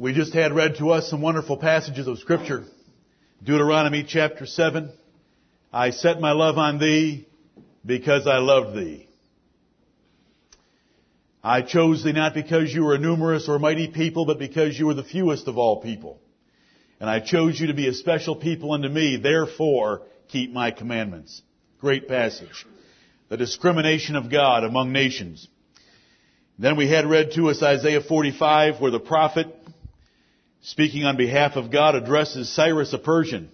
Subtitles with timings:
[0.00, 2.62] We just had read to us some wonderful passages of scripture.
[3.42, 4.92] Deuteronomy chapter 7.
[5.72, 7.26] I set my love on thee
[7.84, 9.08] because I loved thee.
[11.42, 14.86] I chose thee not because you were a numerous or mighty people, but because you
[14.86, 16.20] were the fewest of all people.
[17.00, 21.42] And I chose you to be a special people unto me, therefore keep my commandments.
[21.80, 22.66] Great passage.
[23.30, 25.48] The discrimination of God among nations.
[26.56, 29.48] Then we had read to us Isaiah 45 where the prophet,
[30.68, 33.50] speaking on behalf of God, addresses Cyrus of Persian.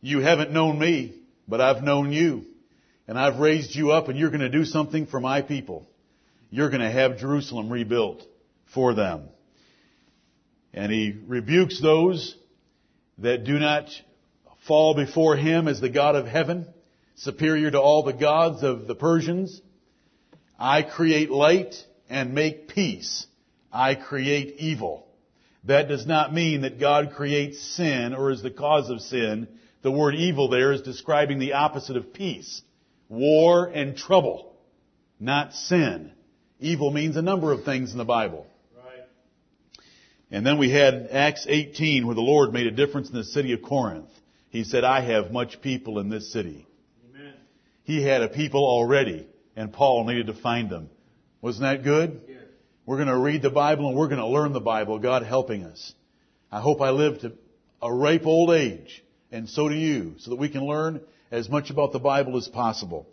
[0.00, 1.14] You haven't known me,
[1.46, 2.46] but I've known you.
[3.06, 5.86] And I've raised you up and you're going to do something for my people.
[6.50, 8.22] You're going to have Jerusalem rebuilt
[8.72, 9.28] for them.
[10.72, 12.34] And he rebukes those
[13.18, 13.90] that do not
[14.66, 16.66] fall before him as the God of heaven,
[17.16, 19.60] superior to all the gods of the Persians.
[20.58, 21.74] I create light
[22.08, 23.26] and make peace.
[23.70, 25.07] I create evil.
[25.64, 29.48] That does not mean that God creates sin or is the cause of sin.
[29.82, 32.62] The word evil there is describing the opposite of peace.
[33.08, 34.54] War and trouble,
[35.18, 36.12] not sin.
[36.60, 38.46] Evil means a number of things in the Bible.
[38.76, 39.04] Right.
[40.30, 43.52] And then we had Acts 18 where the Lord made a difference in the city
[43.52, 44.10] of Corinth.
[44.50, 46.66] He said, I have much people in this city.
[47.14, 47.34] Amen.
[47.84, 50.88] He had a people already and Paul needed to find them.
[51.40, 52.20] Wasn't that good?
[52.88, 55.62] We're going to read the Bible and we're going to learn the Bible, God helping
[55.64, 55.92] us.
[56.50, 57.34] I hope I live to
[57.82, 61.68] a ripe old age, and so do you, so that we can learn as much
[61.68, 63.06] about the Bible as possible.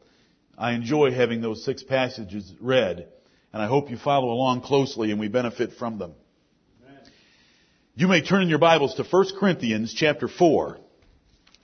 [0.58, 3.10] I enjoy having those six passages read,
[3.52, 6.14] and I hope you follow along closely and we benefit from them.
[6.82, 7.02] Amen.
[7.96, 10.78] You may turn in your Bibles to 1 Corinthians chapter 4.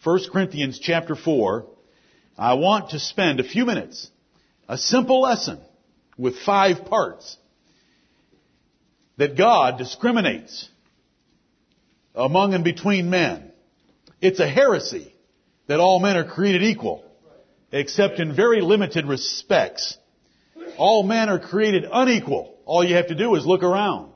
[0.03, 1.65] 1 Corinthians chapter 4.
[2.37, 4.11] I want to spend a few minutes,
[4.67, 5.61] a simple lesson
[6.17, 7.37] with five parts
[9.21, 10.67] that God discriminates
[12.15, 13.51] among and between men.
[14.19, 15.13] It's a heresy
[15.67, 17.05] that all men are created equal,
[17.71, 19.95] except in very limited respects.
[20.75, 22.57] All men are created unequal.
[22.65, 24.11] All you have to do is look around.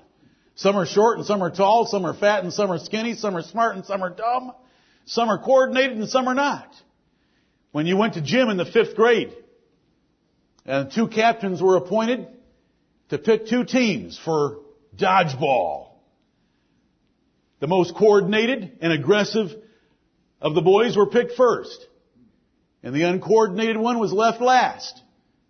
[0.56, 3.38] Some are short and some are tall, some are fat and some are skinny, some
[3.38, 4.54] are smart and some are dumb,
[5.06, 6.74] some are coordinated and some are not.
[7.72, 9.32] When you went to gym in the fifth grade,
[10.66, 12.26] and two captains were appointed
[13.10, 14.65] to pick two teams for
[14.98, 15.90] dodgeball.
[17.60, 19.52] The most coordinated and aggressive
[20.42, 21.88] of the boys were picked first.
[22.84, 25.02] And the uncoordinated one was left last.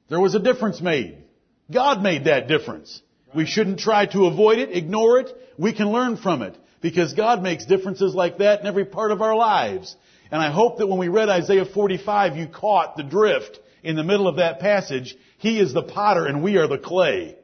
[0.07, 1.23] There was a difference made.
[1.71, 3.01] God made that difference.
[3.33, 5.35] We shouldn't try to avoid it, ignore it.
[5.57, 6.55] We can learn from it.
[6.81, 9.95] Because God makes differences like that in every part of our lives.
[10.31, 14.03] And I hope that when we read Isaiah 45, you caught the drift in the
[14.03, 15.15] middle of that passage.
[15.37, 17.37] He is the potter and we are the clay.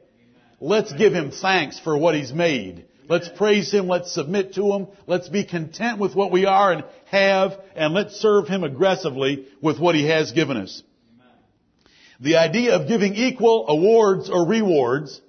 [0.62, 2.84] Let's give him thanks for what he's made.
[3.08, 3.88] Let's praise him.
[3.88, 4.86] Let's submit to him.
[5.08, 9.80] Let's be content with what we are and have, and let's serve him aggressively with
[9.80, 10.84] what he has given us.
[12.20, 15.20] The idea of giving equal awards or rewards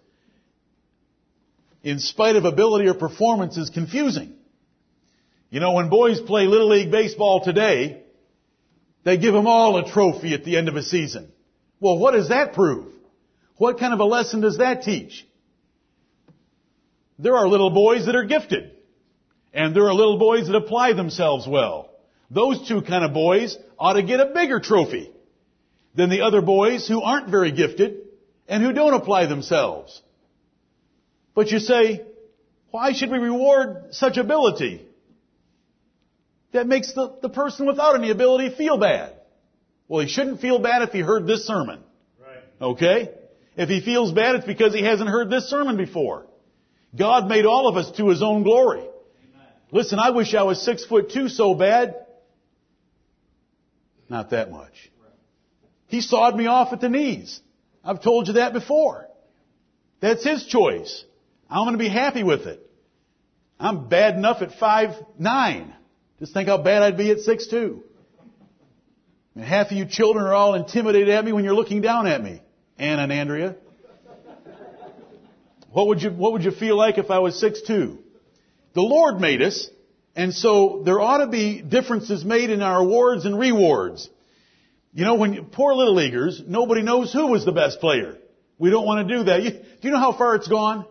[1.81, 4.35] in spite of ability or performance is confusing.
[5.49, 8.03] You know, when boys play Little League Baseball today,
[9.03, 11.31] they give them all a trophy at the end of a season.
[11.79, 12.92] Well, what does that prove?
[13.63, 15.25] What kind of a lesson does that teach?
[17.17, 18.71] There are little boys that are gifted.
[19.53, 21.89] And there are little boys that apply themselves well.
[22.29, 25.13] Those two kind of boys ought to get a bigger trophy
[25.95, 28.01] than the other boys who aren't very gifted
[28.49, 30.01] and who don't apply themselves.
[31.33, 32.01] But you say,
[32.69, 34.85] why should we reward such ability?
[36.51, 39.13] That makes the, the person without any ability feel bad.
[39.87, 41.79] Well, he shouldn't feel bad if he heard this sermon.
[42.19, 42.43] Right.
[42.59, 43.22] Okay?
[43.55, 46.25] If he feels bad, it's because he hasn't heard this sermon before.
[46.95, 48.81] God made all of us to his own glory.
[48.81, 49.47] Amen.
[49.71, 51.95] Listen, I wish I was six foot two so bad.
[54.09, 54.91] Not that much.
[55.87, 57.39] He sawed me off at the knees.
[57.83, 59.07] I've told you that before.
[59.99, 61.05] That's his choice.
[61.49, 62.59] I'm going to be happy with it.
[63.59, 65.73] I'm bad enough at five nine.
[66.19, 67.83] Just think how bad I'd be at six two.
[69.35, 72.23] And half of you children are all intimidated at me when you're looking down at
[72.23, 72.41] me.
[72.83, 73.55] Anna and Andrea.
[75.71, 77.99] What would you, what would you feel like if I was six two?
[78.75, 79.69] The Lord made us,
[80.15, 84.09] and so there ought to be differences made in our awards and rewards.
[84.93, 88.17] You know, when you, poor little leaguers, nobody knows who was the best player.
[88.59, 89.41] We don't want to do that.
[89.43, 90.85] You, do you know how far it's gone?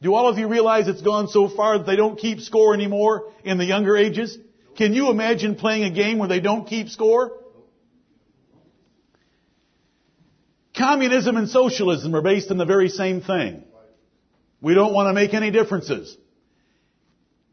[0.00, 3.32] Do all of you realize it's gone so far that they don't keep score anymore
[3.44, 4.38] in the younger ages?
[4.76, 7.43] Can you imagine playing a game where they don't keep score?
[10.76, 13.64] Communism and socialism are based on the very same thing.
[14.60, 16.16] We don't want to make any differences.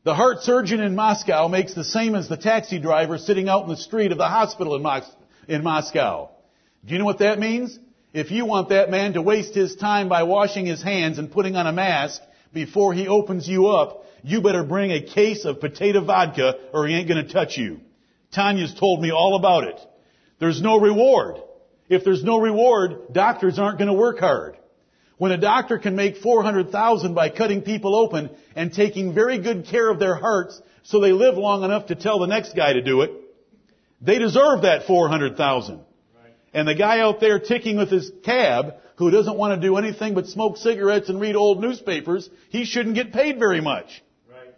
[0.03, 3.69] The heart surgeon in Moscow makes the same as the taxi driver sitting out in
[3.69, 5.15] the street of the hospital in, Mos-
[5.47, 6.29] in Moscow.
[6.83, 7.77] Do you know what that means?
[8.11, 11.55] If you want that man to waste his time by washing his hands and putting
[11.55, 12.21] on a mask
[12.51, 16.95] before he opens you up, you better bring a case of potato vodka or he
[16.95, 17.81] ain't gonna touch you.
[18.31, 19.79] Tanya's told me all about it.
[20.39, 21.37] There's no reward.
[21.91, 24.55] If there's no reward, doctors aren't gonna work hard.
[25.17, 29.89] When a doctor can make 400,000 by cutting people open and taking very good care
[29.89, 33.01] of their hearts so they live long enough to tell the next guy to do
[33.01, 33.11] it,
[33.99, 35.81] they deserve that 400,000.
[36.53, 40.13] And the guy out there ticking with his cab who doesn't want to do anything
[40.13, 44.01] but smoke cigarettes and read old newspapers, he shouldn't get paid very much.
[44.29, 44.55] Right.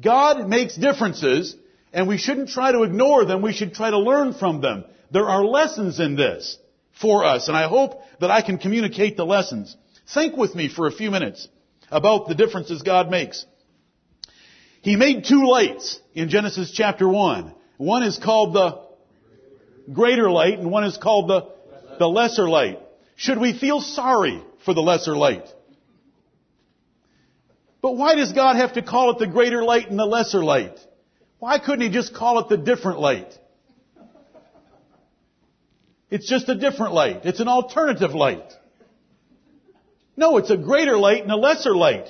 [0.00, 1.56] God makes differences
[1.92, 3.42] and we shouldn't try to ignore them.
[3.42, 4.84] We should try to learn from them.
[5.12, 6.58] There are lessons in this
[7.00, 9.76] for us and I hope that I can communicate the lessons.
[10.12, 11.48] Think with me for a few minutes
[11.90, 13.44] about the differences God makes.
[14.80, 17.54] He made two lights in Genesis chapter 1.
[17.76, 18.80] One is called the
[19.92, 21.48] greater light and one is called the,
[21.98, 22.80] the lesser light.
[23.16, 25.46] Should we feel sorry for the lesser light?
[27.82, 30.78] But why does God have to call it the greater light and the lesser light?
[31.38, 33.38] Why couldn't He just call it the different light?
[36.12, 37.22] It's just a different light.
[37.24, 38.52] It's an alternative light.
[40.14, 42.06] No, it's a greater light and a lesser light.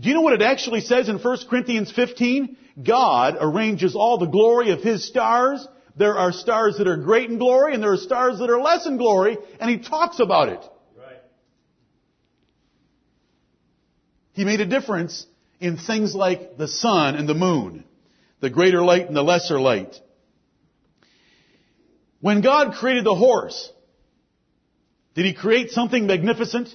[0.00, 2.56] Do you know what it actually says in 1 Corinthians 15?
[2.82, 5.68] God arranges all the glory of His stars.
[5.94, 8.86] There are stars that are great in glory and there are stars that are less
[8.86, 10.60] in glory, and He talks about it.
[10.98, 11.20] Right.
[14.32, 15.26] He made a difference
[15.60, 17.84] in things like the sun and the moon,
[18.40, 20.00] the greater light and the lesser light.
[22.26, 23.70] When God created the horse,
[25.14, 26.74] did He create something magnificent?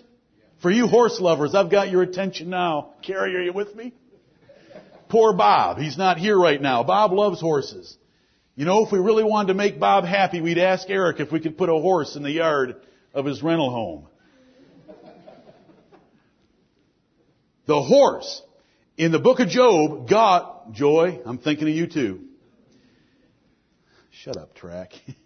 [0.62, 2.94] For you horse lovers, I've got your attention now.
[3.02, 3.94] Carrie, are you with me?
[5.10, 5.78] Poor Bob.
[5.78, 6.84] He's not here right now.
[6.84, 7.98] Bob loves horses.
[8.56, 11.42] You know, if we really wanted to make Bob happy, we'd ask Eric if we
[11.42, 12.78] could put a horse in the yard
[13.14, 14.08] of his rental home.
[17.66, 18.42] The horse.
[18.96, 22.22] In the book of Job, God, Joy, I'm thinking of you too.
[24.12, 24.94] Shut up, track.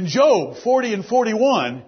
[0.00, 1.82] In Job 40 and 41,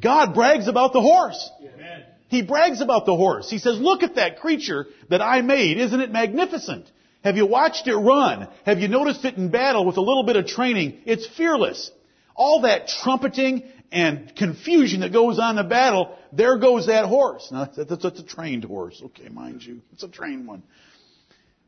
[0.00, 1.50] God brags about the horse.
[1.60, 2.04] Amen.
[2.28, 3.50] He brags about the horse.
[3.50, 5.76] He says, look at that creature that I made.
[5.76, 6.90] Isn't it magnificent?
[7.22, 8.48] Have you watched it run?
[8.64, 11.02] Have you noticed it in battle with a little bit of training?
[11.04, 11.90] It's fearless.
[12.34, 17.50] All that trumpeting and confusion that goes on in the battle, there goes that horse.
[17.52, 19.02] Now, that's, that's a trained horse.
[19.04, 19.82] Okay, mind you.
[19.92, 20.62] It's a trained one.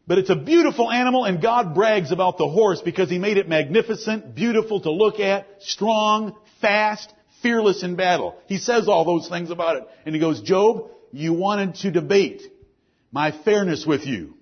[0.06, 3.49] But it's a beautiful animal and God brags about the horse because he made it
[3.49, 8.37] magnificent, beautiful to look at, strong, fast, fearless in battle.
[8.46, 9.88] He says all those things about it.
[10.04, 12.43] And he goes, Job, you wanted to debate
[13.12, 14.34] my fairness with you.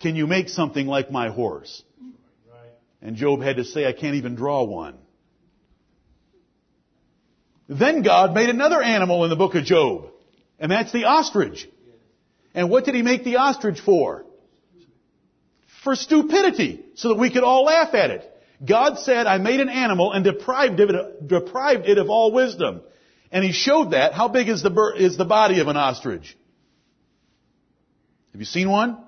[0.00, 1.82] Can you make something like my horse?
[3.02, 4.96] And Job had to say, I can't even draw one.
[7.68, 10.06] Then God made another animal in the book of Job.
[10.58, 11.68] And that's the ostrich.
[12.54, 14.24] And what did he make the ostrich for?
[15.84, 16.84] For stupidity.
[16.94, 18.28] So that we could all laugh at it.
[18.64, 22.82] God said, I made an animal and deprived it, deprived it of all wisdom.
[23.32, 24.12] And he showed that.
[24.12, 26.36] How big is the, is the body of an ostrich?
[28.32, 28.98] Have you seen one?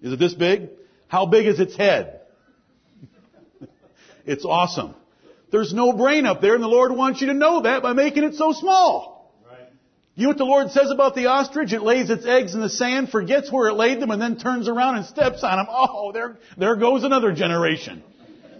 [0.00, 0.70] Is it this big?
[1.06, 2.22] How big is its head?
[4.26, 4.94] it's awesome.
[5.52, 8.24] There's no brain up there and the Lord wants you to know that by making
[8.24, 9.11] it so small.
[10.14, 11.72] You know what the Lord says about the ostrich?
[11.72, 14.68] It lays its eggs in the sand, forgets where it laid them, and then turns
[14.68, 15.66] around and steps on them.
[15.70, 18.02] Oh, there, there goes another generation.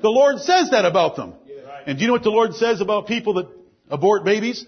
[0.00, 1.34] The Lord says that about them.
[1.86, 3.48] And do you know what the Lord says about people that
[3.90, 4.64] abort babies?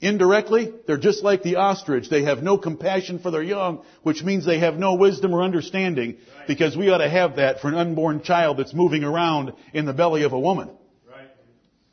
[0.00, 2.08] Indirectly, they're just like the ostrich.
[2.08, 6.18] They have no compassion for their young, which means they have no wisdom or understanding,
[6.46, 9.92] because we ought to have that for an unborn child that's moving around in the
[9.94, 10.70] belly of a woman.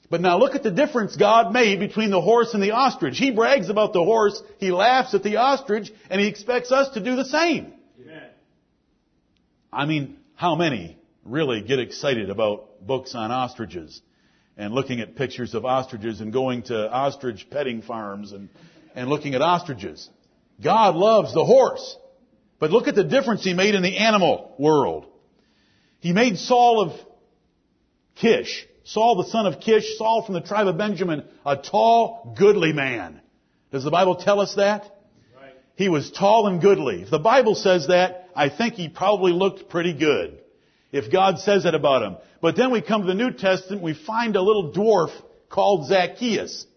[0.09, 3.17] But now look at the difference God made between the horse and the ostrich.
[3.17, 7.00] He brags about the horse, he laughs at the ostrich, and he expects us to
[7.00, 7.74] do the same.
[8.01, 8.24] Amen.
[9.74, 14.01] I mean, how many really get excited about books on ostriches
[14.57, 18.50] and looking at pictures of ostriches and going to ostrich petting farms and,
[18.93, 20.09] and looking at ostriches?
[20.63, 21.97] God loves the horse.
[22.59, 25.07] But look at the difference he made in the animal world.
[26.00, 27.00] He made Saul of
[28.15, 32.72] Kish, Saul the son of Kish, Saul from the tribe of Benjamin, a tall, goodly
[32.72, 33.20] man.
[33.72, 34.84] Does the Bible tell us that?
[35.36, 35.54] Right.
[35.75, 37.01] He was tall and goodly.
[37.01, 40.39] If the Bible says that, I think he probably looked pretty good.
[40.92, 42.18] If God says that about him.
[42.42, 45.12] But then we come to the New Testament, we find a little dwarf
[45.50, 46.68] called Zacchaeus.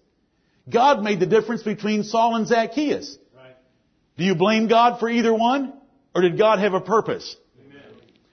[0.69, 3.19] God made the difference between Saul and Zacchaeus.
[3.37, 3.55] Right.
[4.17, 5.75] Do you blame God for either one?
[6.15, 7.37] Or did God have a purpose?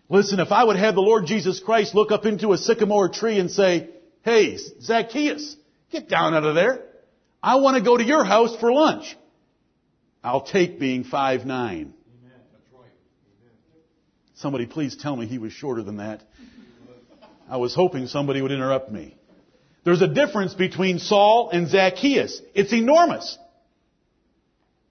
[0.07, 3.39] Listen, if I would have the Lord Jesus Christ look up into a sycamore tree
[3.39, 3.89] and say,
[4.23, 5.55] Hey, Zacchaeus,
[5.91, 6.83] get down out of there.
[7.41, 9.15] I want to go to your house for lunch.
[10.23, 11.93] I'll take being five nine.
[14.35, 16.21] Somebody please tell me he was shorter than that.
[17.49, 19.15] I was hoping somebody would interrupt me.
[19.83, 22.41] There's a difference between Saul and Zacchaeus.
[22.55, 23.37] It's enormous.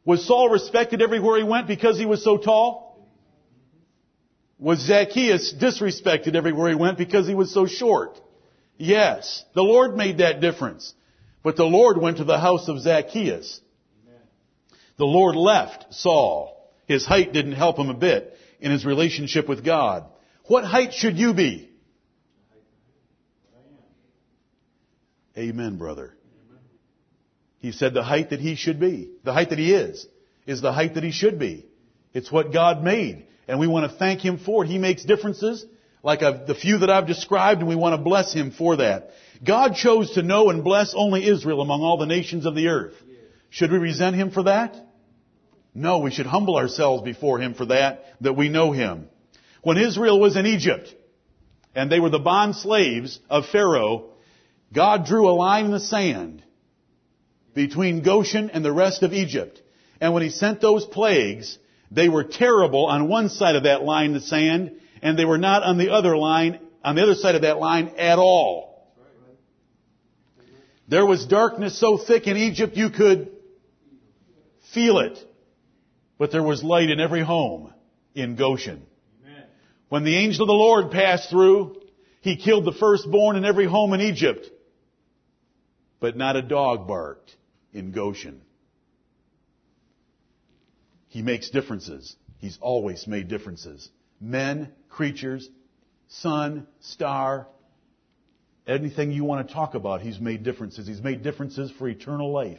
[0.04, 2.83] Was Saul respected everywhere he went because he was so tall?
[4.58, 8.20] Was Zacchaeus disrespected everywhere he went because he was so short?
[8.76, 9.44] Yes.
[9.54, 10.94] The Lord made that difference.
[11.42, 13.60] But the Lord went to the house of Zacchaeus.
[14.96, 16.70] The Lord left Saul.
[16.86, 20.04] His height didn't help him a bit in his relationship with God.
[20.46, 21.70] What height should you be?
[25.36, 26.14] Amen, brother.
[27.58, 30.06] He said the height that he should be, the height that he is,
[30.46, 31.66] is the height that he should be.
[32.12, 33.26] It's what God made.
[33.46, 34.68] And we want to thank him for it.
[34.68, 35.64] He makes differences
[36.02, 39.10] like the few that I've described and we want to bless him for that.
[39.44, 42.94] God chose to know and bless only Israel among all the nations of the earth.
[43.50, 44.76] Should we resent him for that?
[45.74, 49.08] No, we should humble ourselves before him for that, that we know him.
[49.62, 50.94] When Israel was in Egypt,
[51.74, 54.10] and they were the bond slaves of Pharaoh,
[54.72, 56.42] God drew a line in the sand
[57.54, 59.60] between Goshen and the rest of Egypt.
[60.00, 61.58] And when he sent those plagues,
[61.90, 64.72] they were terrible on one side of that line in the sand,
[65.02, 67.92] and they were not on the other line, on the other side of that line
[67.98, 68.92] at all.
[70.88, 73.30] There was darkness so thick in Egypt you could
[74.72, 75.18] feel it.
[76.18, 77.72] But there was light in every home
[78.14, 78.82] in Goshen.
[79.88, 81.80] When the angel of the Lord passed through,
[82.20, 84.50] he killed the firstborn in every home in Egypt
[86.04, 87.34] but not a dog barked
[87.72, 88.42] in Goshen.
[91.14, 92.16] He makes differences.
[92.38, 93.88] He's always made differences.
[94.20, 95.48] Men, creatures,
[96.08, 97.46] sun, star,
[98.66, 100.88] anything you want to talk about, He's made differences.
[100.88, 102.58] He's made differences for eternal life.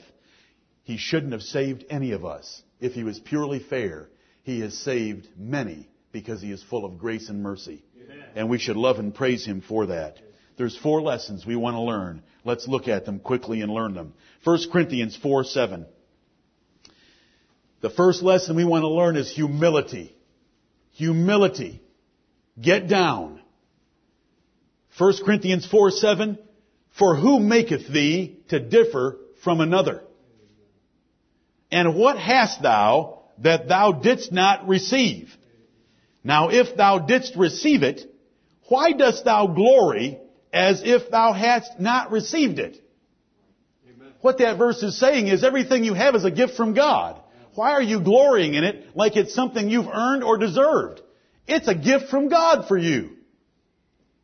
[0.83, 2.61] He shouldn't have saved any of us.
[2.79, 4.07] If He was purely fair,
[4.43, 7.83] He has saved many because He is full of grace and mercy.
[8.05, 8.23] Amen.
[8.35, 10.17] And we should love and praise Him for that.
[10.57, 12.23] There's four lessons we want to learn.
[12.45, 14.13] Let's look at them quickly and learn them.
[14.45, 15.87] 1 Corinthians 4, 7.
[17.81, 20.15] The first lesson we want to learn is humility.
[20.93, 21.81] Humility.
[22.59, 23.41] Get down.
[24.97, 26.37] 1 Corinthians 4, 7.
[26.97, 30.03] For who maketh thee to differ from another?
[31.71, 35.35] And what hast thou that thou didst not receive?
[36.23, 38.01] Now if thou didst receive it,
[38.67, 40.19] why dost thou glory
[40.55, 42.81] as if thou hadst not received it.
[43.85, 44.13] Amen.
[44.21, 47.21] What that verse is saying is everything you have is a gift from God.
[47.55, 51.01] Why are you glorying in it like it's something you've earned or deserved?
[51.47, 53.11] It's a gift from God for you.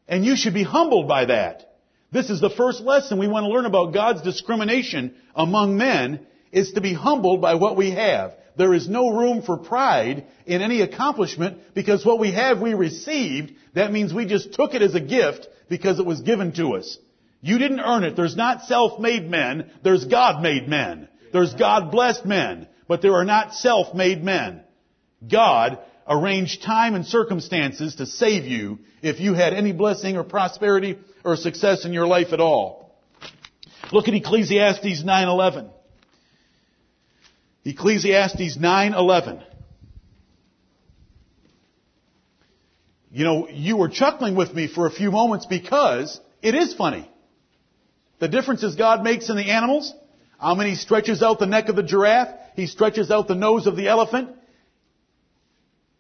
[0.08, 1.78] And you should be humbled by that.
[2.12, 6.74] This is the first lesson we want to learn about God's discrimination among men is
[6.74, 8.34] to be humbled by what we have.
[8.58, 13.54] There is no room for pride in any accomplishment because what we have we received.
[13.76, 16.98] That means we just took it as a gift because it was given to us.
[17.40, 18.18] You didn't earn it.
[18.18, 19.72] There's not self-made men.
[19.84, 21.08] There's God-made men.
[21.32, 22.68] There's God-blessed men.
[22.92, 24.66] But there are not self-made men.
[25.26, 30.98] God arranged time and circumstances to save you if you had any blessing or prosperity
[31.24, 32.94] or success in your life at all.
[33.94, 35.70] Look at Ecclesiastes 9:11.
[37.64, 39.42] Ecclesiastes 9:11.
[43.10, 47.10] You know, you were chuckling with me for a few moments because it is funny.
[48.20, 49.94] The differences God makes in the animals.
[50.38, 52.41] How many stretches out the neck of the giraffe?
[52.56, 54.30] He stretches out the nose of the elephant.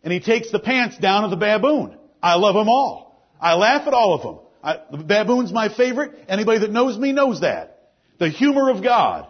[0.03, 1.98] And he takes the pants down of the baboon.
[2.22, 3.29] I love them all.
[3.39, 4.39] I laugh at all of them.
[4.63, 6.13] I, the baboon's my favorite.
[6.27, 7.91] Anybody that knows me knows that.
[8.20, 9.27] The humor of God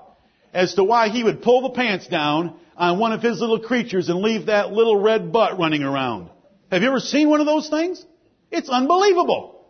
[0.53, 4.09] as to why he would pull the pants down on one of his little creatures
[4.09, 6.29] and leave that little red butt running around.
[6.71, 8.03] Have you ever seen one of those things?
[8.49, 9.65] It's unbelievable.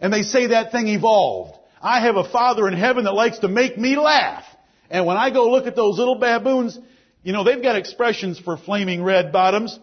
[0.00, 1.58] And they say that thing evolved.
[1.80, 4.44] I have a father in heaven that likes to make me laugh.
[4.90, 6.78] And when I go look at those little baboons,
[7.22, 9.78] you know, they've got expressions for flaming red bottoms,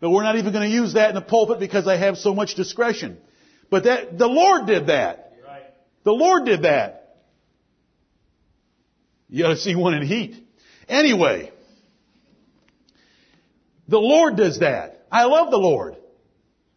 [0.00, 2.34] but we're not even going to use that in the pulpit because I have so
[2.34, 3.18] much discretion.
[3.70, 5.32] But that, the Lord did that.
[5.46, 5.62] Right.
[6.04, 7.16] The Lord did that.
[9.30, 10.36] You ought to see one in heat.
[10.88, 11.50] Anyway,
[13.88, 15.06] the Lord does that.
[15.10, 15.96] I love the Lord.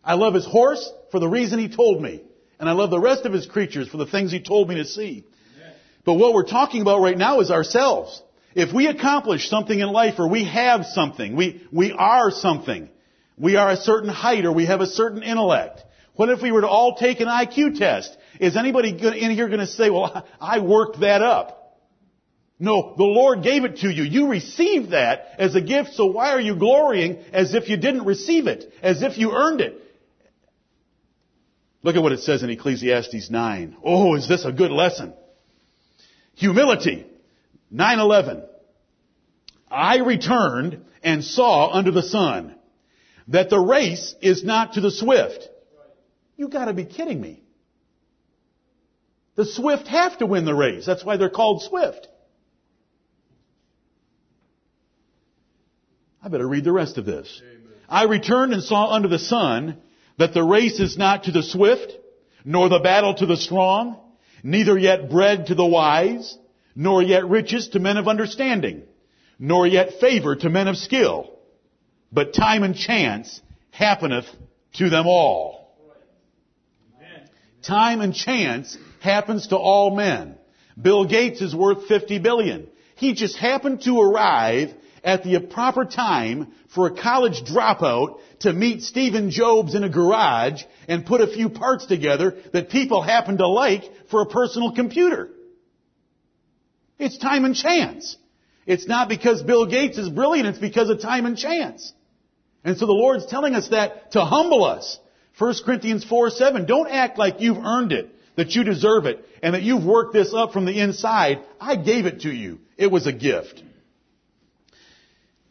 [0.03, 2.24] I love his horse for the reason he told me.
[2.60, 4.86] And I love the rest of his creatures for the things he told me to
[4.86, 5.25] see.
[6.05, 8.21] But what we're talking about right now is ourselves.
[8.53, 12.89] If we accomplish something in life or we have something, we, we are something,
[13.38, 15.81] we are a certain height or we have a certain intellect.
[16.13, 18.15] What if we were to all take an IQ test?
[18.39, 21.63] Is anybody in here going to say, well, I worked that up?
[22.57, 24.03] No, the Lord gave it to you.
[24.03, 28.05] You received that as a gift, so why are you glorying as if you didn't
[28.05, 28.71] receive it?
[28.81, 29.81] As if you earned it?
[31.83, 33.77] Look at what it says in Ecclesiastes 9.
[33.83, 35.13] Oh, is this a good lesson?
[36.35, 37.05] Humility.
[37.73, 38.45] 9-11.
[39.69, 42.55] I returned and saw under the sun
[43.27, 45.49] that the race is not to the swift.
[46.37, 47.41] You gotta be kidding me.
[49.35, 50.85] The swift have to win the race.
[50.85, 52.07] That's why they're called swift.
[56.23, 57.41] I better read the rest of this.
[57.43, 57.61] Amen.
[57.87, 59.77] I returned and saw under the sun
[60.17, 61.91] that the race is not to the swift,
[62.43, 63.99] nor the battle to the strong,
[64.45, 66.37] neither yet bread to the wise,
[66.75, 68.83] nor yet riches to men of understanding,
[69.39, 71.31] nor yet favor to men of skill,
[72.11, 74.27] but time and chance happeneth
[74.73, 75.75] to them all.
[77.63, 80.35] Time and chance happens to all men.
[80.79, 82.67] Bill Gates is worth 50 billion.
[82.97, 84.75] He just happened to arrive
[85.05, 90.63] at the proper time for a college dropout to meet Stephen Jobs in a garage
[90.88, 95.29] and put a few parts together that people happen to like for a personal computer.
[96.97, 98.17] It's time and chance.
[98.65, 101.93] It's not because Bill Gates is brilliant, it's because of time and chance.
[102.63, 105.00] And so the Lord's telling us that to humble us.
[105.38, 106.65] 1 Corinthians 4, 7.
[106.65, 110.33] Don't act like you've earned it, that you deserve it, and that you've worked this
[110.33, 111.41] up from the inside.
[111.62, 112.59] I gave it to you.
[112.75, 113.62] It was a gift.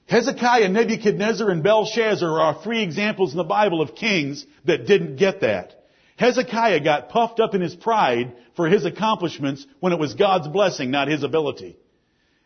[0.06, 5.40] Hezekiah, Nebuchadnezzar, and Belshazzar are three examples in the Bible of kings that didn't get
[5.40, 5.74] that.
[6.16, 10.90] Hezekiah got puffed up in his pride for his accomplishments when it was God's blessing,
[10.90, 11.76] not his ability.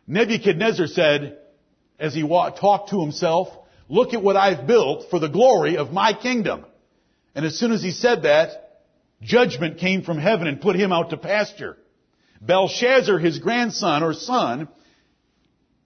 [0.06, 1.38] Nebuchadnezzar said,
[1.98, 3.48] as he talked to himself,
[3.88, 6.64] look at what I've built for the glory of my kingdom.
[7.34, 8.82] And as soon as he said that,
[9.20, 11.76] judgment came from heaven and put him out to pasture.
[12.40, 14.68] Belshazzar, his grandson or son,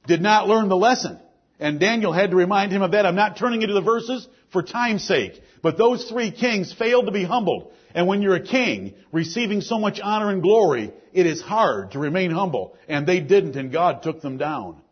[0.06, 1.18] did not learn the lesson.
[1.62, 3.06] And Daniel had to remind him of that.
[3.06, 5.40] I'm not turning into the verses for time's sake.
[5.62, 7.72] But those three kings failed to be humbled.
[7.94, 12.00] And when you're a king, receiving so much honor and glory, it is hard to
[12.00, 12.76] remain humble.
[12.88, 14.82] And they didn't, and God took them down.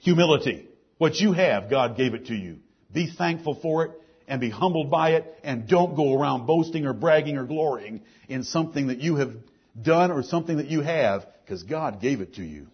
[0.00, 0.66] Humility.
[0.98, 2.58] What you have, God gave it to you.
[2.92, 3.92] Be thankful for it
[4.26, 8.42] and be humbled by it and don't go around boasting or bragging or glorying in
[8.42, 9.32] something that you have
[9.80, 12.66] done or something that you have because God gave it to you.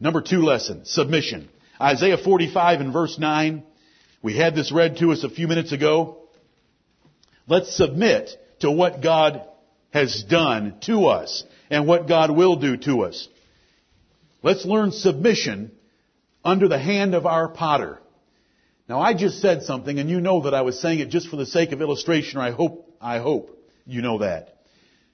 [0.00, 1.48] Number two lesson, submission.
[1.80, 3.62] Isaiah 45 and verse 9.
[4.22, 6.18] We had this read to us a few minutes ago.
[7.46, 8.30] Let's submit
[8.60, 9.42] to what God
[9.90, 13.28] has done to us and what God will do to us.
[14.42, 15.72] Let's learn submission
[16.44, 17.98] under the hand of our potter.
[18.88, 21.36] Now I just said something and you know that I was saying it just for
[21.36, 24.58] the sake of illustration or I hope, I hope you know that.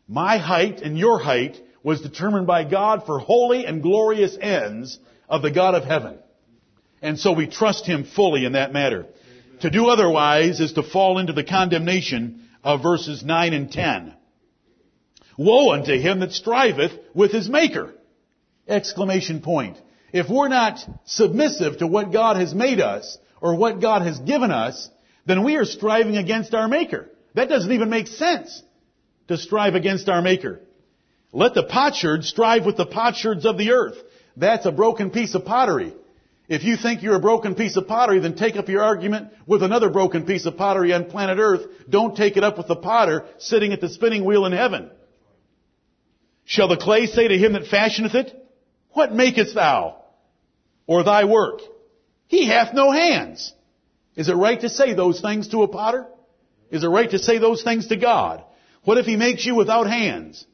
[0.06, 5.42] My height and your height was determined by God for holy and glorious ends of
[5.42, 6.18] the God of heaven.
[7.00, 9.06] And so we trust Him fully in that matter.
[9.60, 14.14] To do otherwise is to fall into the condemnation of verses 9 and 10.
[15.36, 17.94] Woe unto him that striveth with his maker!
[18.68, 19.76] Exclamation point.
[20.12, 24.50] If we're not submissive to what God has made us, or what God has given
[24.50, 24.88] us,
[25.26, 27.10] then we are striving against our maker.
[27.34, 28.62] That doesn't even make sense
[29.28, 30.60] to strive against our maker.
[31.34, 33.96] Let the potsherds strive with the potsherds of the earth.
[34.36, 35.92] That's a broken piece of pottery.
[36.48, 39.64] If you think you're a broken piece of pottery, then take up your argument with
[39.64, 41.62] another broken piece of pottery on planet earth.
[41.90, 44.90] Don't take it up with the potter sitting at the spinning wheel in heaven.
[46.44, 48.32] Shall the clay say to him that fashioneth it,
[48.90, 50.02] What makest thou?
[50.86, 51.60] Or thy work?
[52.28, 53.52] He hath no hands.
[54.14, 56.06] Is it right to say those things to a potter?
[56.70, 58.44] Is it right to say those things to God?
[58.84, 60.46] What if he makes you without hands?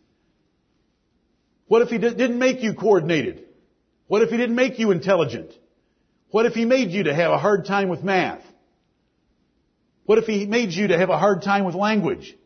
[1.70, 3.44] What if he didn't make you coordinated?
[4.08, 5.52] What if he didn't make you intelligent?
[6.32, 8.42] What if he made you to have a hard time with math?
[10.04, 12.36] What if he made you to have a hard time with language?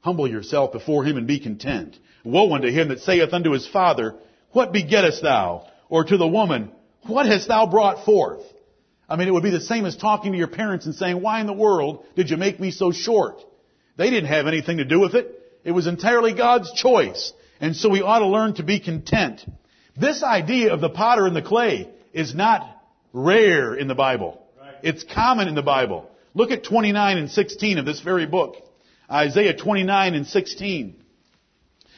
[0.00, 1.98] Humble yourself before him and be content.
[2.24, 4.14] Woe unto him that saith unto his father,
[4.52, 5.66] What begettest thou?
[5.90, 8.40] Or to the woman, What hast thou brought forth?
[9.06, 11.42] I mean, it would be the same as talking to your parents and saying, Why
[11.42, 13.42] in the world did you make me so short?
[13.98, 15.40] They didn't have anything to do with it.
[15.64, 17.32] It was entirely God's choice.
[17.60, 19.40] And so we ought to learn to be content.
[19.96, 24.42] This idea of the potter and the clay is not rare in the Bible.
[24.82, 26.10] It's common in the Bible.
[26.34, 28.56] Look at 29 and 16 of this very book.
[29.10, 31.02] Isaiah 29 and 16.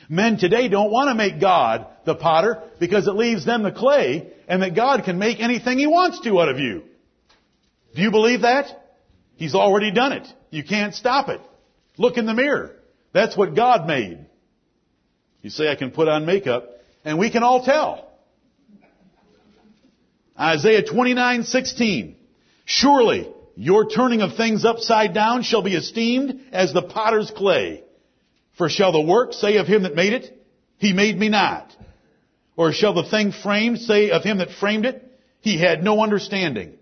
[0.09, 4.33] Men today don't want to make God the potter because it leaves them the clay
[4.49, 6.83] and that God can make anything He wants to out of you.
[7.95, 8.67] Do you believe that?
[9.37, 10.27] He's already done it.
[10.51, 11.41] You can't stop it.
[11.97, 12.77] Look in the mirror.
[13.15, 14.27] That's what God made.
[15.41, 16.69] You say I can put on makeup
[17.05, 18.11] and we can all tell.
[20.39, 22.17] Isaiah 29:16.
[22.65, 27.85] Surely your turning of things upside down shall be esteemed as the potter's clay.
[28.59, 30.37] For shall the work say of him that made it,
[30.79, 31.75] he made me not?
[32.57, 35.05] Or shall the thing framed say of him that framed it,
[35.41, 36.75] he had no understanding?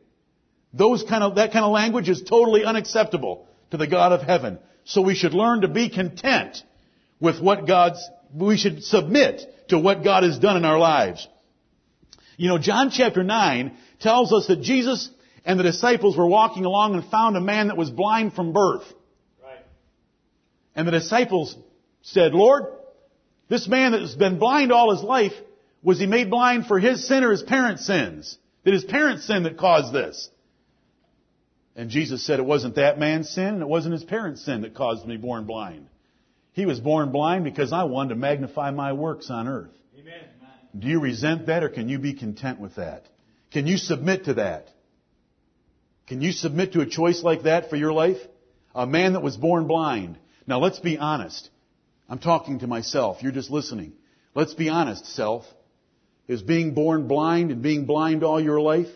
[0.73, 4.59] Those kind of, that kind of language is totally unacceptable to the God of heaven.
[4.85, 6.62] So we should learn to be content
[7.21, 11.27] with what God's, we should submit to what God has done in our lives.
[12.37, 15.11] You know, John chapter 9 tells us that Jesus
[15.45, 18.85] and the disciples were walking along and found a man that was blind from birth.
[19.42, 19.59] Right.
[20.75, 21.57] And the disciples
[22.03, 22.64] said, Lord,
[23.49, 25.33] this man that has been blind all his life,
[25.83, 28.38] was he made blind for his sin or his parents' sins?
[28.64, 30.31] Did his parents sin that caused this?
[31.74, 34.74] And Jesus said it wasn't that man's sin and it wasn't his parents' sin that
[34.74, 35.87] caused me born blind.
[36.52, 39.72] He was born blind because I wanted to magnify my works on earth.
[39.98, 40.24] Amen.
[40.78, 43.06] Do you resent that or can you be content with that?
[43.52, 44.68] Can you submit to that?
[46.06, 48.18] Can you submit to a choice like that for your life?
[48.74, 50.18] A man that was born blind.
[50.46, 51.48] Now let's be honest.
[52.08, 53.22] I'm talking to myself.
[53.22, 53.92] You're just listening.
[54.35, 55.44] Let's be honest, self.
[56.28, 58.88] Is being born blind and being blind all your life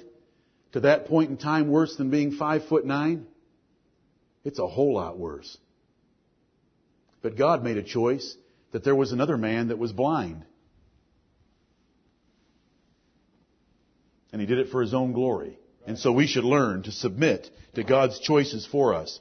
[0.72, 3.26] to that point in time worse than being five foot nine?
[4.44, 5.56] It's a whole lot worse.
[7.22, 8.36] But God made a choice
[8.72, 10.44] that there was another man that was blind.
[14.32, 15.58] And he did it for his own glory.
[15.86, 19.18] And so we should learn to submit to God's choices for us.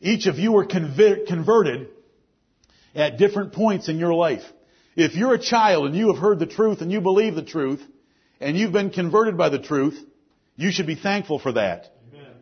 [0.00, 1.88] Each of you are converted
[2.94, 4.42] at different points in your life.
[4.96, 7.82] If you're a child and you have heard the truth and you believe the truth
[8.40, 9.98] and you've been converted by the truth,
[10.56, 11.92] you should be thankful for that.
[12.12, 12.32] Amen.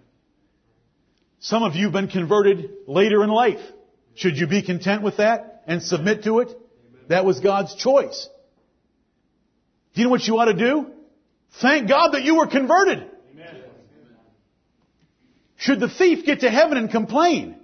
[1.41, 3.61] Some of you have been converted later in life.
[4.15, 6.49] Should you be content with that and submit to it?
[6.49, 7.03] Amen.
[7.09, 8.29] That was God's choice.
[9.95, 10.91] Do you know what you ought to do?
[11.61, 13.11] Thank God that you were converted.
[15.57, 17.57] Should the thief get to heaven and complain?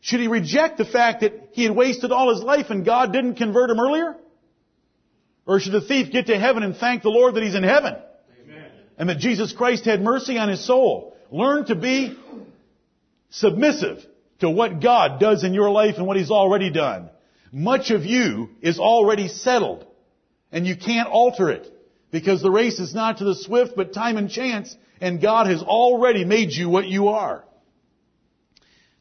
[0.00, 3.36] Should he reject the fact that he had wasted all his life and God didn't
[3.36, 4.16] convert him earlier?
[5.46, 7.96] Or should the thief get to heaven and thank the Lord that he's in heaven?
[8.98, 11.16] And that Jesus Christ had mercy on his soul?
[11.30, 12.16] Learn to be
[13.30, 14.04] submissive
[14.40, 17.10] to what God does in your life and what he's already done.
[17.52, 19.86] Much of you is already settled
[20.52, 21.70] and you can't alter it
[22.10, 25.62] because the race is not to the swift but time and chance and God has
[25.62, 27.44] already made you what you are.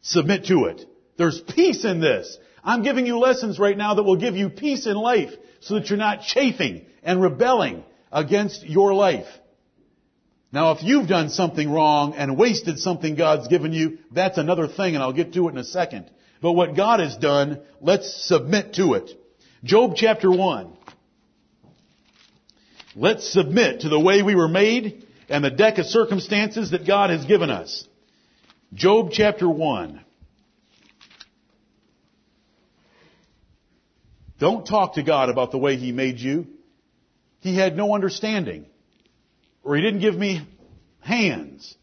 [0.02, 0.86] Submit to it.
[1.18, 2.38] There's peace in this.
[2.64, 5.90] I'm giving you lessons right now that will give you peace in life so that
[5.90, 9.28] you're not chafing and rebelling against your life.
[10.54, 14.94] Now if you've done something wrong and wasted something God's given you, that's another thing
[14.94, 16.12] and I'll get to it in a second.
[16.42, 19.10] But what God has done, let's submit to it.
[19.64, 20.78] Job chapter 1.
[22.96, 27.10] Let's submit to the way we were made and the deck of circumstances that God
[27.10, 27.88] has given us.
[28.76, 30.02] Job chapter 1.
[34.38, 36.46] Don't talk to God about the way He made you.
[37.40, 38.68] He had no understanding.
[39.64, 40.48] Or He didn't give me
[41.00, 41.76] hands.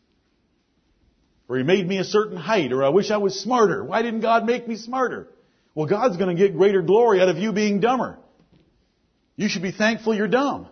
[1.49, 2.73] Or He made me a certain height.
[2.73, 3.83] Or I wish I was smarter.
[3.83, 5.29] Why didn't God make me smarter?
[5.75, 8.19] Well, God's going to get greater glory out of you being dumber.
[9.37, 10.69] You should be thankful you're dumb.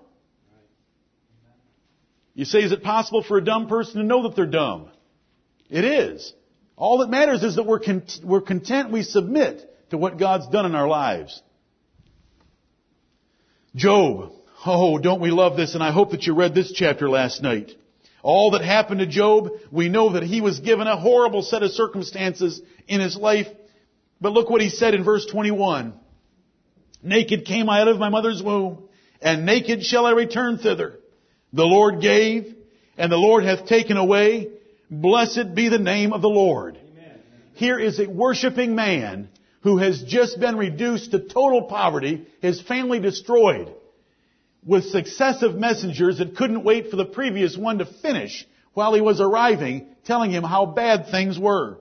[2.34, 4.90] You say, is it possible for a dumb person to know that they're dumb?
[5.68, 6.32] It is.
[6.76, 7.80] All that matters is that we're,
[8.22, 11.42] we're content, we submit to what God's done in our lives.
[13.74, 14.32] Job.
[14.66, 15.74] Oh, don't we love this?
[15.74, 17.72] And I hope that you read this chapter last night.
[18.22, 21.70] All that happened to Job, we know that he was given a horrible set of
[21.70, 23.46] circumstances in his life.
[24.20, 25.94] But look what he said in verse 21.
[27.02, 28.88] Naked came I out of my mother's womb,
[29.22, 30.98] and naked shall I return thither.
[31.52, 32.54] The Lord gave,
[32.96, 34.48] and the Lord hath taken away.
[34.90, 36.76] Blessed be the name of the Lord.
[36.76, 37.20] Amen.
[37.54, 39.28] Here is a worshiping man
[39.60, 43.72] who has just been reduced to total poverty, his family destroyed,
[44.64, 49.20] with successive messengers that couldn't wait for the previous one to finish while he was
[49.20, 51.78] arriving, telling him how bad things were.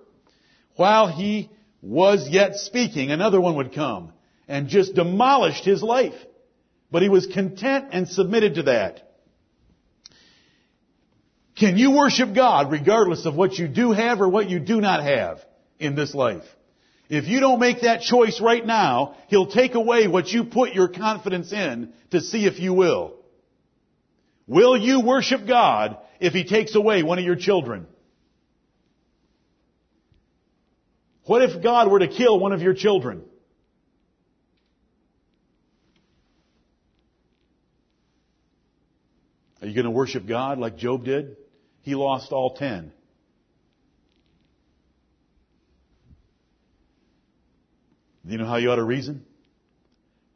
[0.76, 1.50] While he
[1.82, 4.14] was yet speaking, another one would come
[4.48, 6.16] and just demolished his life.
[6.92, 9.04] But he was content and submitted to that.
[11.56, 15.04] Can you worship God regardless of what you do have or what you do not
[15.04, 15.44] have
[15.80, 16.44] in this life?
[17.10, 20.90] If you don't make that choice right now, He'll take away what you put your
[20.90, 23.14] confidence in to see if you will.
[24.46, 27.88] Will you worship God if He takes away one of your children?
[31.26, 33.24] What if God were to kill one of your children?
[39.62, 41.36] Are you going to worship God like Job did?
[41.82, 42.92] He lost all ten.
[48.32, 49.26] You know how you ought to reason?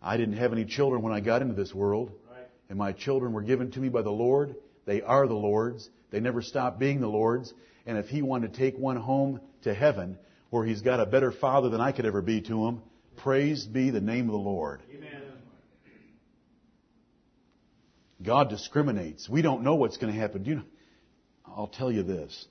[0.01, 2.47] I didn't have any children when I got into this world, right.
[2.69, 4.55] and my children were given to me by the Lord.
[4.85, 5.89] They are the Lord's.
[6.09, 7.53] They never stop being the Lord's.
[7.85, 10.17] And if He wanted to take one home to heaven,
[10.49, 12.81] where He's got a better father than I could ever be to him,
[13.17, 14.81] praise be the name of the Lord.
[14.95, 15.21] Amen.
[18.23, 19.27] God discriminates.
[19.27, 20.43] We don't know what's going to happen.
[20.43, 20.65] Do you know?
[21.45, 22.47] I'll tell you this.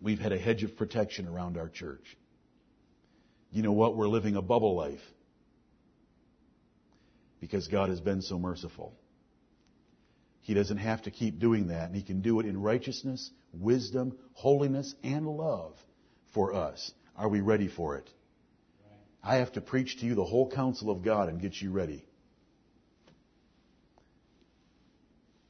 [0.00, 2.16] We've had a hedge of protection around our church
[3.54, 3.96] you know what?
[3.96, 5.00] We're living a bubble life
[7.40, 8.98] because God has been so merciful.
[10.40, 14.18] He doesn't have to keep doing that, and He can do it in righteousness, wisdom,
[14.32, 15.72] holiness, and love
[16.34, 16.90] for us.
[17.16, 18.10] Are we ready for it?
[19.22, 22.04] I have to preach to you the whole counsel of God and get you ready.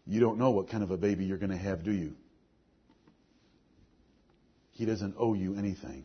[0.07, 2.14] You don't know what kind of a baby you're going to have, do you?
[4.73, 6.05] He doesn't owe you anything.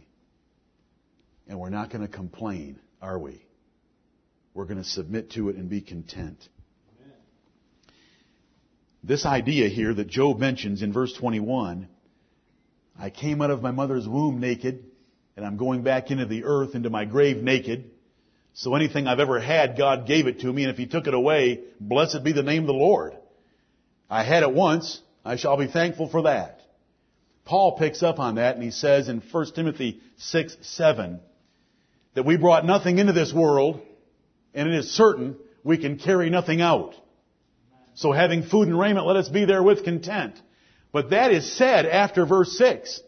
[1.49, 3.43] And we're not going to complain, are we?
[4.53, 6.37] We're going to submit to it and be content.
[9.03, 11.87] This idea here that Job mentions in verse 21,
[12.99, 14.85] I came out of my mother's womb naked,
[15.35, 17.89] and I'm going back into the earth, into my grave naked.
[18.53, 21.13] So anything I've ever had, God gave it to me, and if He took it
[21.13, 23.13] away, blessed be the name of the Lord.
[24.09, 26.59] I had it once, I shall be thankful for that.
[27.45, 31.19] Paul picks up on that and he says in 1 Timothy 6, 7,
[32.15, 33.81] that we brought nothing into this world,
[34.53, 36.95] and it is certain we can carry nothing out.
[37.95, 40.41] So having food and raiment, let us be there with content.
[40.91, 43.01] But that is said after verse 6.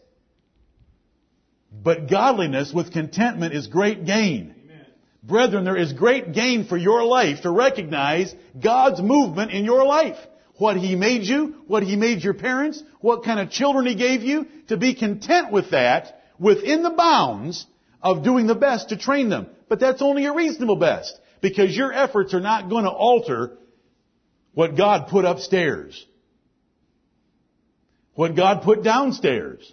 [1.72, 4.54] But godliness with contentment is great gain.
[4.64, 4.86] Amen.
[5.22, 10.18] Brethren, there is great gain for your life to recognize God's movement in your life.
[10.56, 14.22] What He made you, what He made your parents, what kind of children He gave
[14.22, 17.66] you, to be content with that within the bounds
[18.02, 19.46] of doing the best to train them.
[19.68, 23.58] But that's only a reasonable best because your efforts are not going to alter
[24.54, 26.04] what God put upstairs.
[28.14, 29.72] What God put downstairs.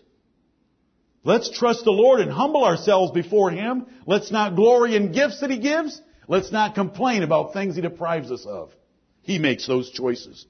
[1.24, 3.86] Let's trust the Lord and humble ourselves before Him.
[4.06, 6.02] Let's not glory in gifts that He gives.
[6.28, 8.72] Let's not complain about things He deprives us of.
[9.22, 10.46] He makes those choices.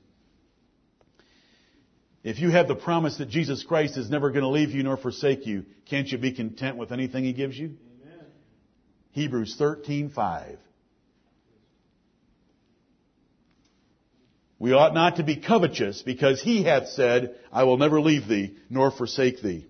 [2.24, 4.98] If you have the promise that Jesus Christ is never going to leave you nor
[4.98, 7.78] forsake you, can't you be content with anything He gives you?
[8.04, 8.26] Amen.
[9.12, 10.58] Hebrews 13:5.
[14.60, 18.58] We ought not to be covetous because He hath said, I will never leave thee
[18.70, 19.66] nor forsake thee.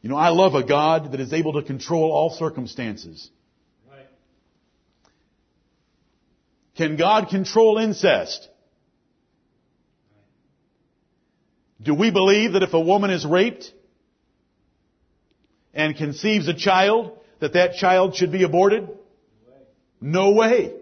[0.00, 3.28] You know, I love a God that is able to control all circumstances.
[3.90, 4.06] Right.
[6.76, 8.48] Can God control incest?
[11.84, 13.70] Do we believe that if a woman is raped
[15.74, 18.88] and conceives a child, that that child should be aborted?
[20.00, 20.72] No way.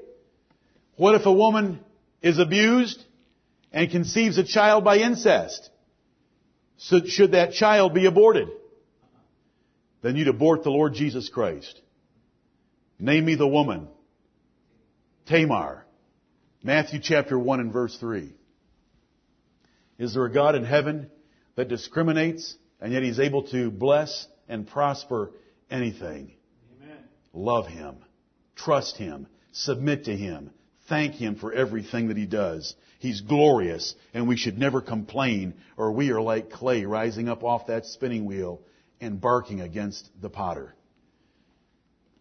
[0.96, 1.80] What if a woman
[2.22, 3.04] is abused
[3.72, 5.70] and conceives a child by incest?
[6.76, 8.48] So should that child be aborted?
[10.02, 11.80] Then you'd abort the Lord Jesus Christ.
[13.00, 13.88] Name me the woman.
[15.26, 15.84] Tamar.
[16.62, 18.32] Matthew chapter 1 and verse 3.
[19.98, 21.10] Is there a God in heaven
[21.56, 25.32] that discriminates and yet He's able to bless and prosper
[25.70, 26.32] anything?
[26.76, 27.04] Amen.
[27.32, 27.96] Love Him.
[28.56, 29.26] Trust Him.
[29.52, 30.50] Submit to Him.
[30.88, 32.74] Thank Him for everything that He does.
[32.98, 37.66] He's glorious and we should never complain or we are like clay rising up off
[37.66, 38.62] that spinning wheel
[39.00, 40.74] and barking against the potter.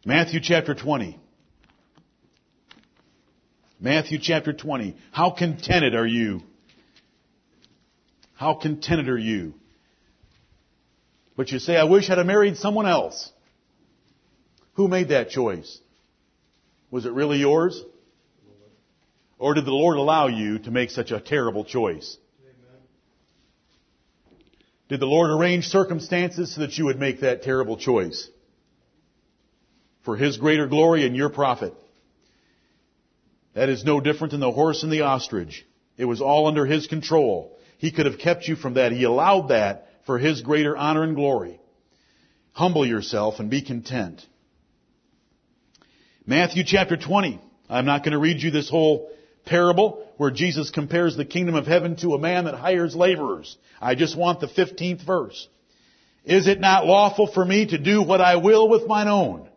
[0.05, 1.19] Matthew chapter 20.
[3.79, 4.95] Matthew chapter 20.
[5.11, 6.41] How contented are you
[8.41, 9.53] how contented are you?
[11.37, 13.31] But you say, I wish I'd have married someone else.
[14.73, 15.79] Who made that choice?
[16.89, 17.79] Was it really yours?
[19.37, 22.17] Or did the Lord allow you to make such a terrible choice?
[24.89, 28.27] Did the Lord arrange circumstances so that you would make that terrible choice?
[30.03, 31.75] For His greater glory and your profit.
[33.53, 35.63] That is no different than the horse and the ostrich.
[35.95, 37.59] It was all under His control.
[37.81, 38.91] He could have kept you from that.
[38.91, 41.59] He allowed that for His greater honor and glory.
[42.51, 44.23] Humble yourself and be content.
[46.23, 47.41] Matthew chapter 20.
[47.67, 49.09] I'm not going to read you this whole
[49.45, 53.57] parable where Jesus compares the kingdom of heaven to a man that hires laborers.
[53.81, 55.47] I just want the 15th verse.
[56.23, 59.49] Is it not lawful for me to do what I will with mine own?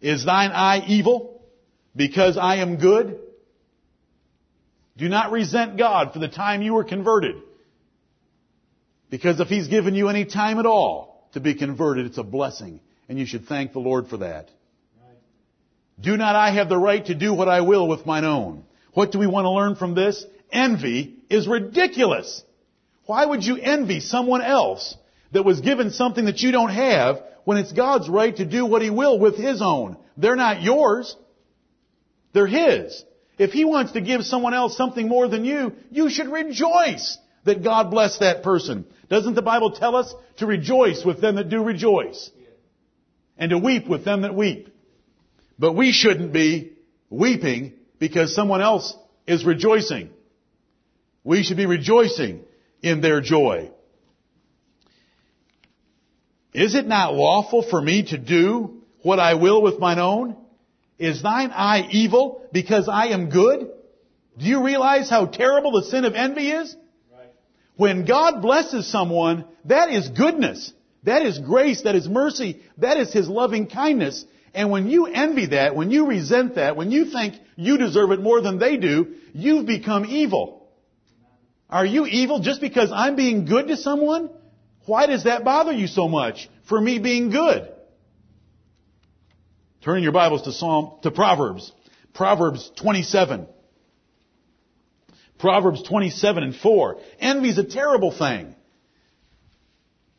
[0.00, 1.42] Is thine eye evil
[1.94, 3.18] because I am good?
[4.98, 7.36] Do not resent God for the time you were converted.
[9.10, 12.80] Because if He's given you any time at all to be converted, it's a blessing.
[13.08, 14.50] And you should thank the Lord for that.
[16.00, 18.64] Do not I have the right to do what I will with mine own?
[18.92, 20.24] What do we want to learn from this?
[20.50, 22.42] Envy is ridiculous.
[23.06, 24.96] Why would you envy someone else
[25.32, 28.82] that was given something that you don't have when it's God's right to do what
[28.82, 29.96] He will with His own?
[30.16, 31.14] They're not yours.
[32.32, 33.04] They're His.
[33.38, 37.62] If He wants to give someone else something more than you, you should rejoice that
[37.62, 38.84] God bless that person.
[39.08, 42.30] Doesn't the Bible tell us to rejoice with them that do rejoice?
[43.36, 44.68] And to weep with them that weep.
[45.58, 46.72] But we shouldn't be
[47.08, 48.96] weeping because someone else
[49.26, 50.10] is rejoicing.
[51.24, 52.44] We should be rejoicing
[52.82, 53.70] in their joy.
[56.52, 60.36] Is it not lawful for me to do what I will with mine own?
[60.98, 63.70] Is thine eye evil because I am good?
[64.36, 66.74] Do you realize how terrible the sin of envy is?
[67.12, 67.32] Right.
[67.76, 70.72] When God blesses someone, that is goodness.
[71.04, 71.82] That is grace.
[71.82, 72.60] That is mercy.
[72.78, 74.24] That is His loving kindness.
[74.54, 78.20] And when you envy that, when you resent that, when you think you deserve it
[78.20, 80.68] more than they do, you've become evil.
[81.70, 84.30] Are you evil just because I'm being good to someone?
[84.86, 87.68] Why does that bother you so much for me being good?
[89.88, 91.72] Turn your Bibles to Psalm, to Proverbs.
[92.12, 93.46] Proverbs 27.
[95.38, 97.00] Proverbs 27 and 4.
[97.18, 98.54] Envy is a terrible thing.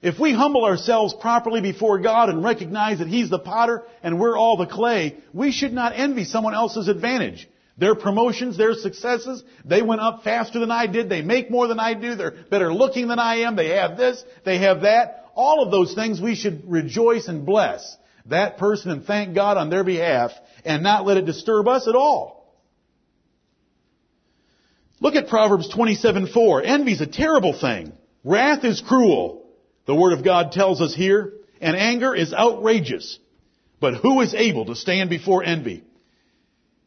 [0.01, 4.35] If we humble ourselves properly before God and recognize that He's the potter and we're
[4.35, 7.47] all the clay, we should not envy someone else's advantage.
[7.77, 11.79] Their promotions, their successes, they went up faster than I did, they make more than
[11.79, 15.27] I do, they're better looking than I am, they have this, they have that.
[15.35, 17.98] All of those things we should rejoice and bless
[18.29, 20.31] that person and thank God on their behalf
[20.65, 22.39] and not let it disturb us at all.
[24.99, 26.61] Look at Proverbs 27:4.
[26.63, 27.93] Envy is a terrible thing.
[28.23, 29.45] Wrath is cruel.
[29.85, 33.17] The Word of God tells us here, and anger is outrageous.
[33.79, 35.83] But who is able to stand before envy?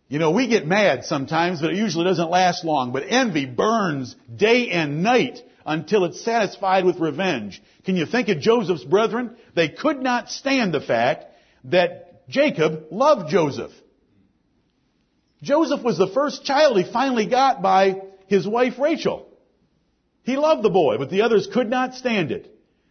[0.09, 2.93] You know, we get mad sometimes, but it usually doesn't last long.
[2.93, 7.63] But envy burns day and night until it's satisfied with revenge.
[7.85, 9.37] Can you think of Joseph's brethren?
[9.55, 11.32] They could not stand the fact
[11.65, 13.73] that Jacob loved Joseph.
[15.43, 19.29] Joseph was the first child he finally got by his wife Rachel.
[20.23, 22.49] He loved the boy, but the others could not stand it.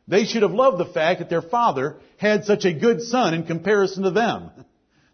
[0.07, 3.45] They should have loved the fact that their father had such a good son in
[3.45, 4.51] comparison to them.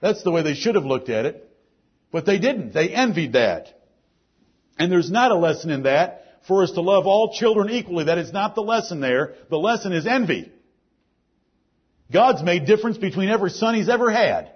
[0.01, 1.43] That's the way they should have looked at it.
[2.11, 2.73] But they didn't.
[2.73, 3.67] They envied that.
[4.79, 8.05] And there's not a lesson in that for us to love all children equally.
[8.05, 9.35] That is not the lesson there.
[9.49, 10.51] The lesson is envy.
[12.11, 14.51] God's made difference between every son he's ever had.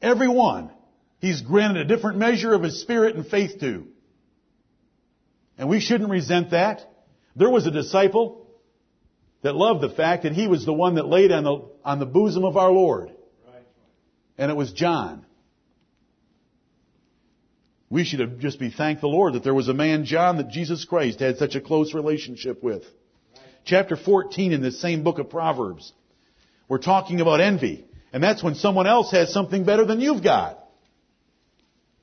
[0.00, 0.70] Every one.
[1.18, 3.86] He's granted a different measure of his spirit and faith to.
[5.58, 6.82] And we shouldn't resent that.
[7.34, 8.46] There was a disciple
[9.42, 12.06] that loved the fact that he was the one that laid on the, on the
[12.06, 13.12] bosom of our Lord.
[14.38, 15.24] And it was John.
[17.88, 20.84] We should just be thank the Lord that there was a man, John, that Jesus
[20.84, 22.82] Christ had such a close relationship with.
[23.64, 25.92] Chapter 14 in this same book of Proverbs.
[26.68, 27.84] We're talking about envy.
[28.12, 30.58] And that's when someone else has something better than you've got.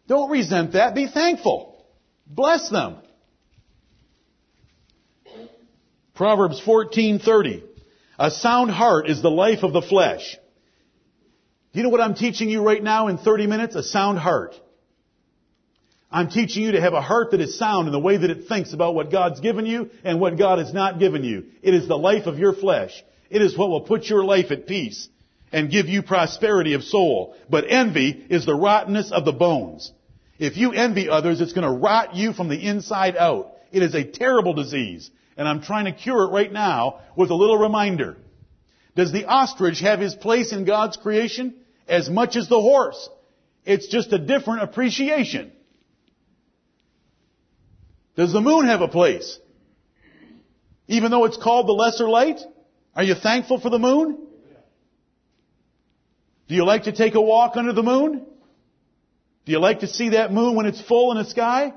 [0.08, 0.96] Don't resent that.
[0.96, 1.86] Be thankful.
[2.28, 2.98] Bless them.
[6.14, 7.64] Proverbs 14:30.
[8.20, 10.38] A sound heart is the life of the flesh.
[11.74, 13.76] Do you know what I'm teaching you right now in 30 minutes?
[13.76, 14.56] A sound heart.
[16.12, 18.48] I'm teaching you to have a heart that is sound in the way that it
[18.48, 21.46] thinks about what God's given you and what God has not given you.
[21.64, 23.04] It is the life of your flesh.
[23.34, 25.10] It is what will put your life at peace
[25.52, 27.36] and give you prosperity of soul.
[27.50, 29.92] But envy is the rottenness of the bones.
[30.38, 33.54] If you envy others, it's going to rot you from the inside out.
[33.72, 35.10] It is a terrible disease.
[35.36, 38.18] And I'm trying to cure it right now with a little reminder.
[38.96, 41.56] Does the ostrich have his place in God's creation?
[41.88, 43.10] As much as the horse.
[43.66, 45.54] It's just a different appreciation.
[48.16, 49.40] Does the moon have a place?
[50.88, 52.40] Even though it's called the lesser light?
[52.96, 54.18] Are you thankful for the moon?
[56.48, 58.26] Do you like to take a walk under the moon?
[59.46, 61.74] Do you like to see that moon when it's full in the sky?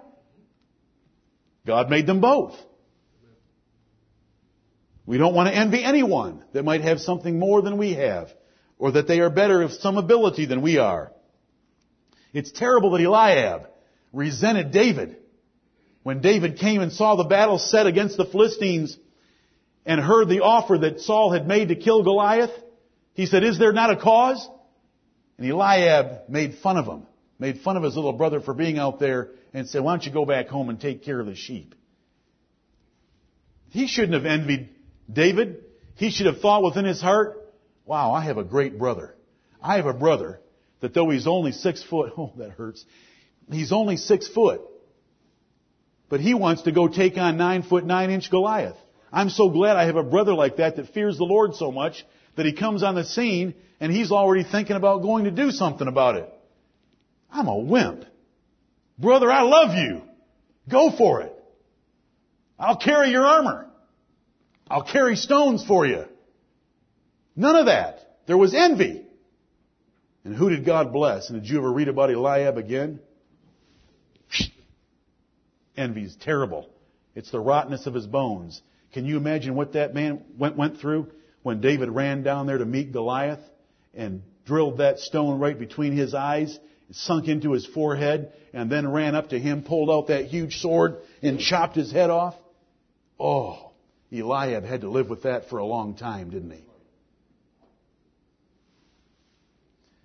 [1.67, 2.55] God made them both.
[5.05, 8.29] We don't want to envy anyone that might have something more than we have,
[8.79, 11.13] or that they are better of some ability than we are.
[12.33, 13.69] It's terrible that Eliab
[14.13, 15.17] resented David.
[16.03, 18.97] When David came and saw the battle set against the Philistines
[19.87, 22.51] and heard the offer that Saul had made to kill Goliath,
[23.15, 24.47] he said, is there not a cause?
[25.39, 27.07] And Eliab made fun of him,
[27.39, 30.13] made fun of his little brother for being out there and said, why don't you
[30.13, 31.75] go back home and take care of the sheep?
[33.71, 34.71] He shouldn't have envied
[35.11, 35.65] David.
[35.95, 39.15] He should have thought within his heart, wow, I have a great brother.
[39.63, 40.41] I have a brother
[40.81, 42.85] that though he's only six foot, oh, that hurts.
[43.51, 44.63] He's only six foot.
[46.09, 48.77] But he wants to go take on nine foot nine inch Goliath.
[49.13, 52.05] I'm so glad I have a brother like that that fears the Lord so much
[52.37, 55.87] that he comes on the scene and he's already thinking about going to do something
[55.87, 56.33] about it.
[57.31, 58.05] I'm a wimp.
[58.99, 60.03] Brother, I love you.
[60.69, 61.33] Go for it.
[62.59, 63.67] I'll carry your armor.
[64.69, 66.05] I'll carry stones for you.
[67.37, 68.19] None of that.
[68.27, 69.07] There was envy.
[70.25, 71.31] And who did God bless?
[71.31, 72.99] And did you ever read about Eliab again?
[75.77, 76.69] Envy is terrible.
[77.15, 78.61] It's the rottenness of his bones.
[78.97, 81.09] Can you imagine what that man went, went through
[81.43, 83.43] when David ran down there to meet Goliath
[83.93, 86.59] and drilled that stone right between his eyes,
[86.93, 90.97] sunk into his forehead, and then ran up to him, pulled out that huge sword,
[91.21, 92.37] and chopped his head off?
[93.21, 93.73] Oh,
[94.11, 96.65] Eliab had to live with that for a long time, didn't he?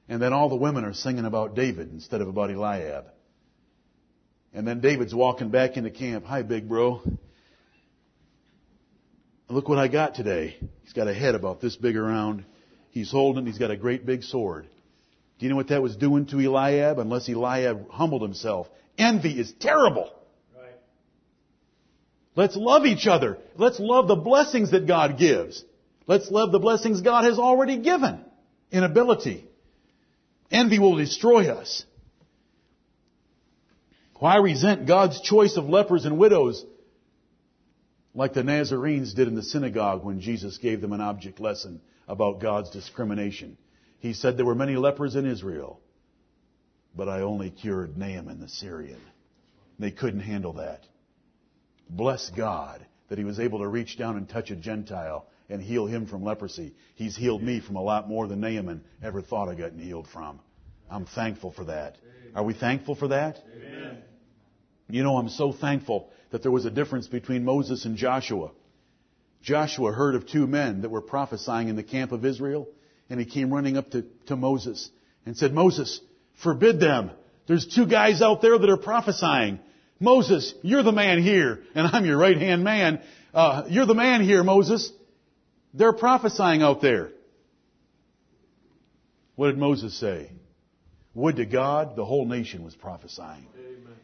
[0.09, 3.05] And then all the women are singing about David instead of about Eliab.
[4.53, 6.25] And then David's walking back into camp.
[6.25, 7.01] Hi, big bro.
[9.51, 10.55] Look what I got today.
[10.83, 12.45] He's got a head about this big around.
[12.89, 14.65] He's holding, he's got a great big sword.
[15.37, 16.99] Do you know what that was doing to Eliab?
[16.99, 18.67] Unless Eliab humbled himself.
[18.97, 20.09] Envy is terrible.
[20.55, 20.71] Right.
[22.33, 23.39] Let's love each other.
[23.57, 25.65] Let's love the blessings that God gives.
[26.07, 28.23] Let's love the blessings God has already given
[28.71, 29.45] in ability.
[30.49, 31.83] Envy will destroy us.
[34.15, 36.63] Why resent God's choice of lepers and widows
[38.13, 42.41] like the Nazarenes did in the synagogue when Jesus gave them an object lesson about
[42.41, 43.57] God's discrimination?
[43.99, 45.79] He said there were many lepers in Israel,
[46.95, 48.99] but I only cured Naaman the Syrian.
[49.79, 50.85] They couldn't handle that.
[51.89, 55.85] Bless God that he was able to reach down and touch a Gentile and heal
[55.85, 56.73] him from leprosy.
[56.95, 60.39] He's healed me from a lot more than Naaman ever thought of getting healed from.
[60.89, 61.97] I'm thankful for that.
[62.35, 63.37] Are we thankful for that?
[63.55, 63.97] Amen.
[64.89, 68.51] You know, I'm so thankful that there was a difference between Moses and Joshua.
[69.41, 72.67] Joshua heard of two men that were prophesying in the camp of Israel,
[73.09, 74.89] and he came running up to, to Moses
[75.25, 75.99] and said, Moses,
[76.43, 77.11] forbid them.
[77.47, 79.59] There's two guys out there that are prophesying.
[79.99, 83.01] Moses, you're the man here, and I'm your right hand man.
[83.33, 84.91] Uh, you're the man here, Moses.
[85.73, 87.11] They're prophesying out there.
[89.35, 90.31] What did Moses say?
[91.13, 93.47] Would to God the whole nation was prophesying.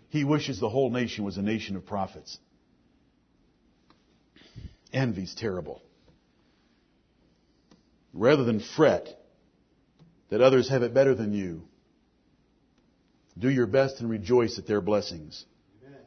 [0.10, 2.38] He wishes the whole nation was a nation of prophets.
[4.94, 5.82] Envy's terrible.
[8.14, 9.08] Rather than fret
[10.30, 11.64] that others have it better than you,
[13.38, 15.46] do your best and rejoice at their blessings.
[15.86, 16.00] Amen.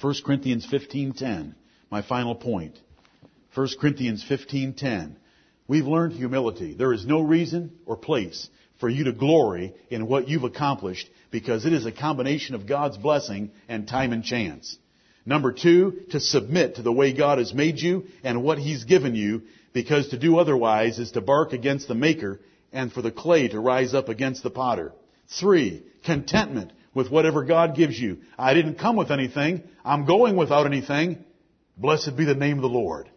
[0.00, 1.54] 1 Corinthians 15:10,
[1.90, 2.78] my final point.
[3.54, 5.16] 1 Corinthians 15:10.
[5.66, 6.74] We've learned humility.
[6.74, 8.48] There is no reason or place
[8.80, 12.96] for you to glory in what you've accomplished because it is a combination of God's
[12.96, 14.78] blessing and time and chance.
[15.26, 19.16] Number two, to submit to the way God has made you and what He's given
[19.16, 22.38] you because to do otherwise is to bark against the maker
[22.72, 24.92] and for the clay to rise up against the potter.
[25.40, 28.18] Three, contentment with whatever God gives you.
[28.38, 29.64] I didn't come with anything.
[29.84, 31.24] I'm going without anything.
[31.76, 33.10] Blessed be the name of the Lord.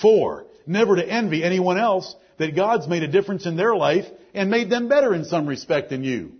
[0.00, 4.50] Four, never to envy anyone else that God's made a difference in their life and
[4.50, 6.32] made them better in some respect than you.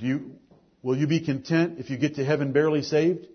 [0.00, 0.32] Do you,
[0.82, 3.26] will you be content if you get to heaven barely saved?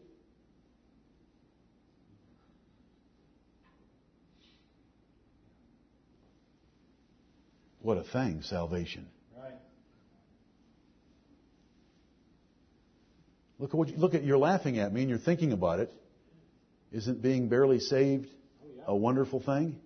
[7.82, 9.06] What a thing, salvation.
[9.38, 9.54] Right.
[13.60, 15.94] Look at what you, look at you're laughing at me and you're thinking about it.
[16.92, 18.28] Isn't being barely saved
[18.88, 19.80] oh, a wonderful thing?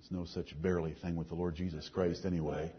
[0.00, 2.72] There's no such barely thing with the Lord Jesus Christ anyway.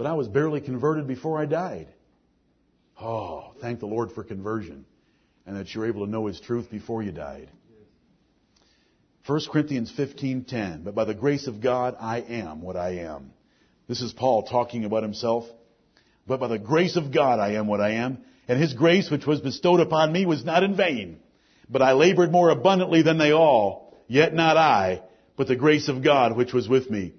[0.00, 1.88] But I was barely converted before I died.
[2.98, 4.86] Oh, thank the Lord for conversion
[5.44, 7.50] and that you're able to know His truth before you died.
[9.26, 13.32] 1 Corinthians 15:10 But by the grace of God I am what I am.
[13.88, 15.44] This is Paul talking about himself.
[16.26, 19.26] But by the grace of God I am what I am, And his grace which
[19.26, 21.18] was bestowed upon me was not in vain.
[21.68, 25.02] But I labored more abundantly than they all, yet not I,
[25.36, 27.12] but the grace of God which was with me.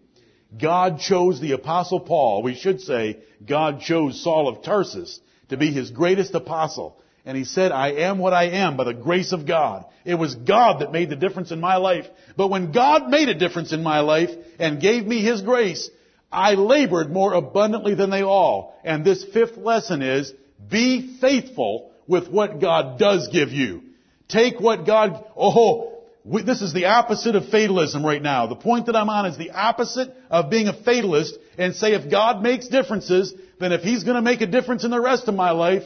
[0.60, 5.72] God chose the apostle Paul, we should say, God chose Saul of Tarsus to be
[5.72, 6.98] his greatest apostle.
[7.26, 9.86] And he said, I am what I am by the grace of God.
[10.06, 12.08] It was God that made the difference in my life.
[12.36, 15.90] But when God made a difference in my life and gave me his grace,
[16.32, 18.76] I labored more abundantly than they all.
[18.84, 20.34] And this fifth lesson is,
[20.70, 23.84] be faithful with what God does give you.
[24.28, 25.91] Take what God, oh,
[26.24, 28.48] we, this is the opposite of fatalism right now.
[28.48, 32.12] The point that I'm on is the opposite of being a fatalist and say if
[32.12, 35.36] God makes differences, then if He's going to make a difference in the rest of
[35.36, 35.84] my life,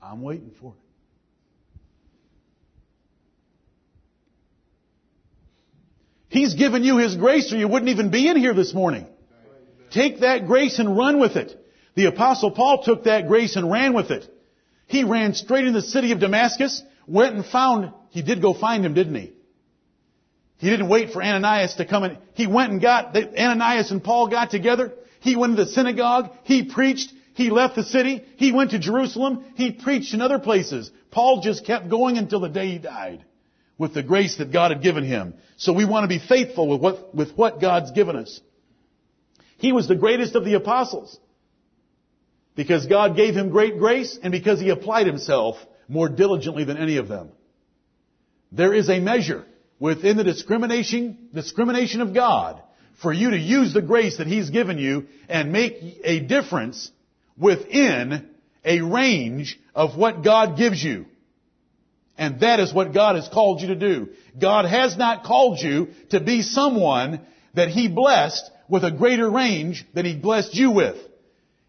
[0.00, 0.80] I'm waiting for it.
[6.28, 9.06] He's given you His grace or you wouldn't even be in here this morning.
[9.90, 11.56] Take that grace and run with it.
[11.94, 14.28] The apostle Paul took that grace and ran with it.
[14.86, 18.82] He ran straight into the city of Damascus, went and found, he did go find
[18.82, 19.34] him, didn't he?
[20.56, 22.16] He didn't wait for Ananias to come in.
[22.32, 24.94] He went and got, Ananias and Paul got together.
[25.20, 26.30] He went to the synagogue.
[26.44, 27.12] He preached.
[27.34, 28.24] He left the city.
[28.36, 29.44] He went to Jerusalem.
[29.56, 30.90] He preached in other places.
[31.10, 33.22] Paul just kept going until the day he died
[33.76, 35.34] with the grace that God had given him.
[35.58, 38.40] So we want to be faithful with what, with what God's given us.
[39.58, 41.20] He was the greatest of the apostles
[42.54, 46.96] because God gave him great grace and because he applied himself more diligently than any
[46.96, 47.32] of them.
[48.56, 49.44] There is a measure
[49.78, 52.62] within the discrimination, discrimination of God
[53.02, 56.90] for you to use the grace that he's given you and make a difference
[57.36, 58.30] within
[58.64, 61.04] a range of what God gives you.
[62.16, 64.08] And that is what God has called you to do.
[64.40, 67.20] God has not called you to be someone
[67.54, 70.96] that He blessed with a greater range than He blessed you with.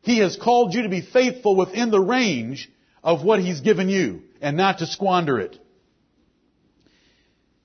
[0.02, 2.72] He has called you to be faithful within the range
[3.04, 5.60] of what He's given you and not to squander it.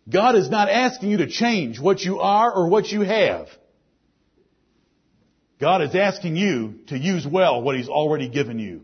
[0.08, 3.48] God is not asking you to change what you are or what you have.
[5.60, 8.82] God is asking you to use well what He's already given you.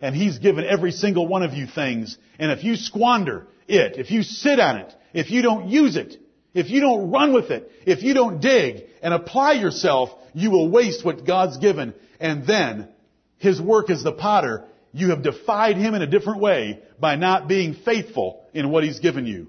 [0.00, 2.16] And He's given every single one of you things.
[2.38, 6.16] And if you squander it, if you sit on it, if you don't use it,
[6.54, 10.70] if you don't run with it, if you don't dig and apply yourself, you will
[10.70, 11.94] waste what God's given.
[12.18, 12.88] And then,
[13.36, 17.48] His work as the potter, you have defied Him in a different way by not
[17.48, 19.48] being faithful in what He's given you.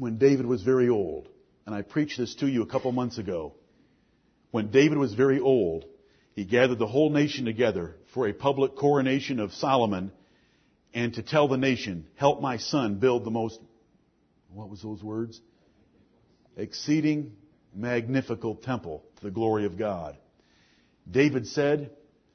[0.00, 1.28] When David was very old,
[1.66, 3.52] and I preached this to you a couple months ago,
[4.50, 5.84] when David was very old,
[6.32, 10.10] he gathered the whole nation together for a public coronation of Solomon
[10.94, 13.60] and to tell the nation, help my son build the most,
[14.48, 15.38] what was those words?
[16.56, 17.36] Exceeding
[17.74, 20.16] magnificent temple to the glory of God.
[21.10, 21.90] David said,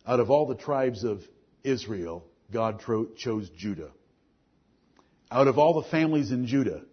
[0.05, 1.23] out of all the tribes of
[1.63, 2.79] Israel, God
[3.17, 3.89] chose Judah.
[5.31, 6.83] Out of all the families in Judah,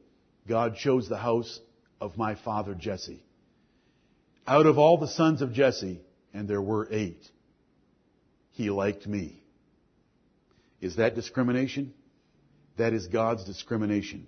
[0.47, 1.61] God chose the house
[2.01, 3.23] of my father Jesse.
[4.47, 6.01] Out of all the sons of Jesse,
[6.35, 7.23] and there were eight,
[8.51, 9.43] he liked me.
[10.81, 11.95] Is that discrimination?
[12.77, 14.27] That is God's discrimination.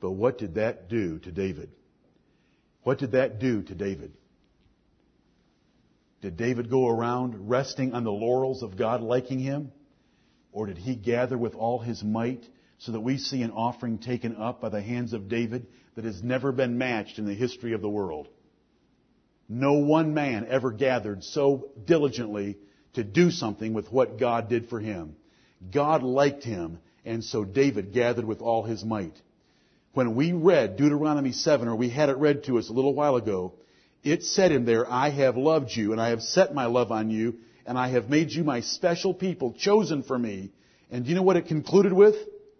[0.00, 1.70] But what did that do to David?
[2.84, 4.12] What did that do to David?
[6.20, 9.72] Did David go around resting on the laurels of God liking him?
[10.52, 12.44] Or did he gather with all his might
[12.78, 15.66] so that we see an offering taken up by the hands of David
[15.96, 18.28] that has never been matched in the history of the world?
[19.48, 22.58] No one man ever gathered so diligently
[22.94, 25.16] to do something with what God did for him.
[25.72, 29.20] God liked him, and so David gathered with all his might.
[29.94, 33.16] When we read Deuteronomy 7, or we had it read to us a little while
[33.16, 33.54] ago,
[34.04, 37.10] it said in there, I have loved you, and I have set my love on
[37.10, 40.52] you, and I have made you my special people, chosen for me.
[40.90, 42.16] And do you know what it concluded with?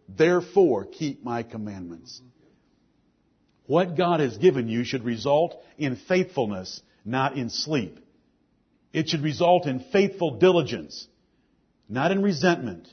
[0.08, 2.20] Therefore, keep my commandments.
[3.66, 7.98] What God has given you should result in faithfulness, not in sleep.
[8.92, 11.06] It should result in faithful diligence,
[11.88, 12.88] not in resentment,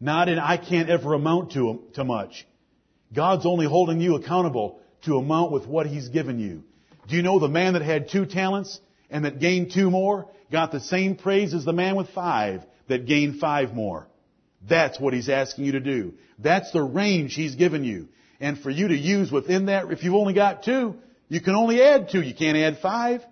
[0.00, 2.46] not in I can't ever amount to, to much.
[3.12, 6.62] God's only holding you accountable to amount with what He's given you.
[7.08, 10.70] Do you know the man that had two talents and that gained two more got
[10.70, 14.06] the same praise as the man with five that gained five more?
[14.68, 16.14] That's what He's asking you to do.
[16.38, 18.08] That's the range He's given you
[18.40, 20.96] and for you to use within that, if you've only got two,
[21.28, 22.22] you can only add two.
[22.22, 23.22] You can't add five.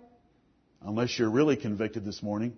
[0.81, 2.53] Unless you're really convicted this morning.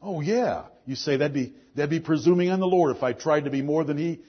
[0.00, 0.66] Oh yeah.
[0.86, 3.60] You say that'd be, that'd be presuming on the Lord if I tried to be
[3.60, 4.20] more than He.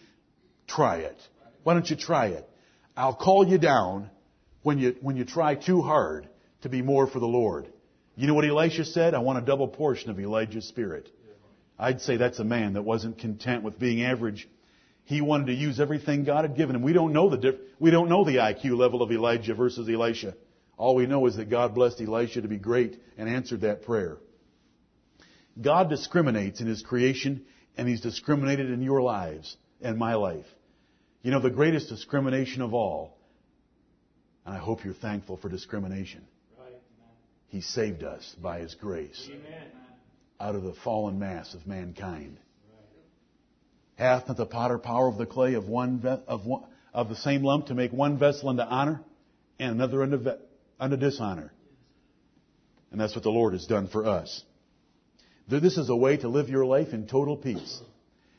[0.68, 1.18] Try it.
[1.64, 2.50] Why don't you try it?
[2.97, 4.10] I'll call you down
[4.64, 6.28] when you, when you try too hard
[6.64, 7.72] to be more for the Lord.
[8.16, 9.14] You know what Elisha said?
[9.14, 11.08] I want a double portion of Elijah's spirit.
[11.80, 14.50] I'd say that's a man that wasn't content with being average.
[15.06, 16.82] He wanted to use everything God had given him.
[16.82, 20.36] We don't know the diff- we don't know the IQ level of Elijah versus Elisha.
[20.78, 24.18] All we know is that God blessed Elisha to be great and answered that prayer.
[25.60, 27.46] God discriminates in His creation
[27.78, 30.46] and He's discriminated in your lives and my life.
[31.22, 33.18] You know, the greatest discrimination of all,
[34.46, 36.26] and I hope you're thankful for discrimination.
[37.48, 39.72] He saved us by His grace Amen.
[40.40, 42.38] Out of the fallen mass of mankind.
[43.96, 46.64] Hath not the potter power of the clay of one, of one
[46.94, 49.02] of the same lump to make one vessel unto honor
[49.60, 50.32] and another unto,
[50.80, 51.52] unto dishonor?
[52.92, 54.44] And that's what the Lord has done for us.
[55.48, 57.82] This is a way to live your life in total peace.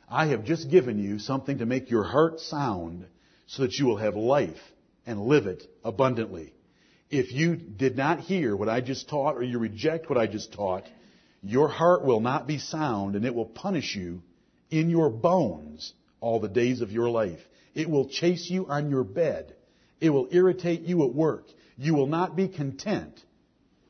[0.09, 3.07] I have just given you something to make your heart sound
[3.47, 4.61] so that you will have life
[5.07, 6.53] and live it abundantly.
[7.11, 10.53] If you did not hear what I just taught or you reject what I just
[10.53, 10.85] taught,
[11.43, 14.23] your heart will not be sound and it will punish you
[14.71, 17.41] in your bones all the days of your life.
[17.75, 19.55] It will chase you on your bed.
[20.01, 21.45] It will irritate you at work.
[21.77, 23.19] You will not be content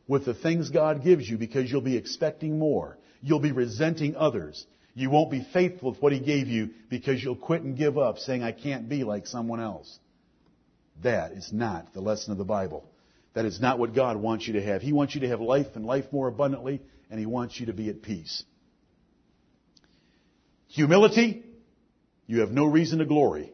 [0.06, 2.98] with the things God gives you because you'll be expecting more.
[3.22, 4.66] You'll be resenting others.
[4.94, 8.18] You won't be faithful with what He gave you because you'll quit and give up
[8.18, 9.98] saying, I can't be like someone else.
[11.02, 12.84] That is not the lesson of the Bible.
[13.34, 14.82] That is not what God wants you to have.
[14.82, 17.72] He wants you to have life and life more abundantly, and He wants you to
[17.72, 18.44] be at peace.
[20.68, 21.42] Humility,
[22.26, 23.52] you have no reason to glory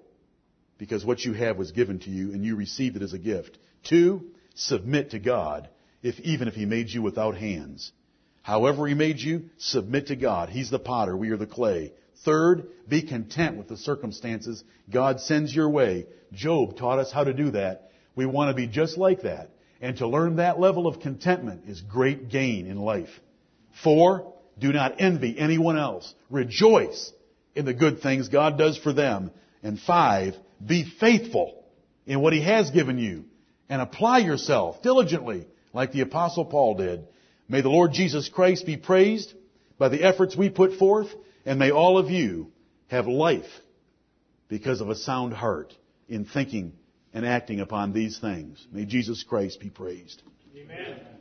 [0.79, 3.59] because what you have was given to you and you received it as a gift.
[3.85, 5.69] Two, submit to God,
[6.03, 7.93] if even if He made you without hands.
[8.43, 10.51] However He made you, submit to God.
[10.51, 11.93] He's the potter, we are the clay.
[12.25, 16.07] Third, be content with the circumstances God sends your way.
[16.33, 17.91] Job taught us how to do that.
[18.15, 19.51] We want to be just like that.
[19.81, 23.21] And to learn that level of contentment is great gain in life.
[23.83, 26.15] Four, do not envy anyone else.
[26.31, 27.13] Rejoice
[27.55, 29.31] in the good things God does for them.
[29.63, 31.65] And five, be faithful
[32.07, 33.25] in what He has given you
[33.69, 37.07] and apply yourself diligently like the apostle Paul did.
[37.49, 39.35] May the Lord Jesus Christ be praised
[39.79, 41.09] by the efforts we put forth
[41.45, 42.51] and may all of you
[42.89, 43.51] have life
[44.49, 45.75] because of a sound heart
[46.09, 46.73] in thinking
[47.13, 48.65] and acting upon these things.
[48.71, 50.23] May Jesus Christ be praised.
[50.57, 51.16] Amen.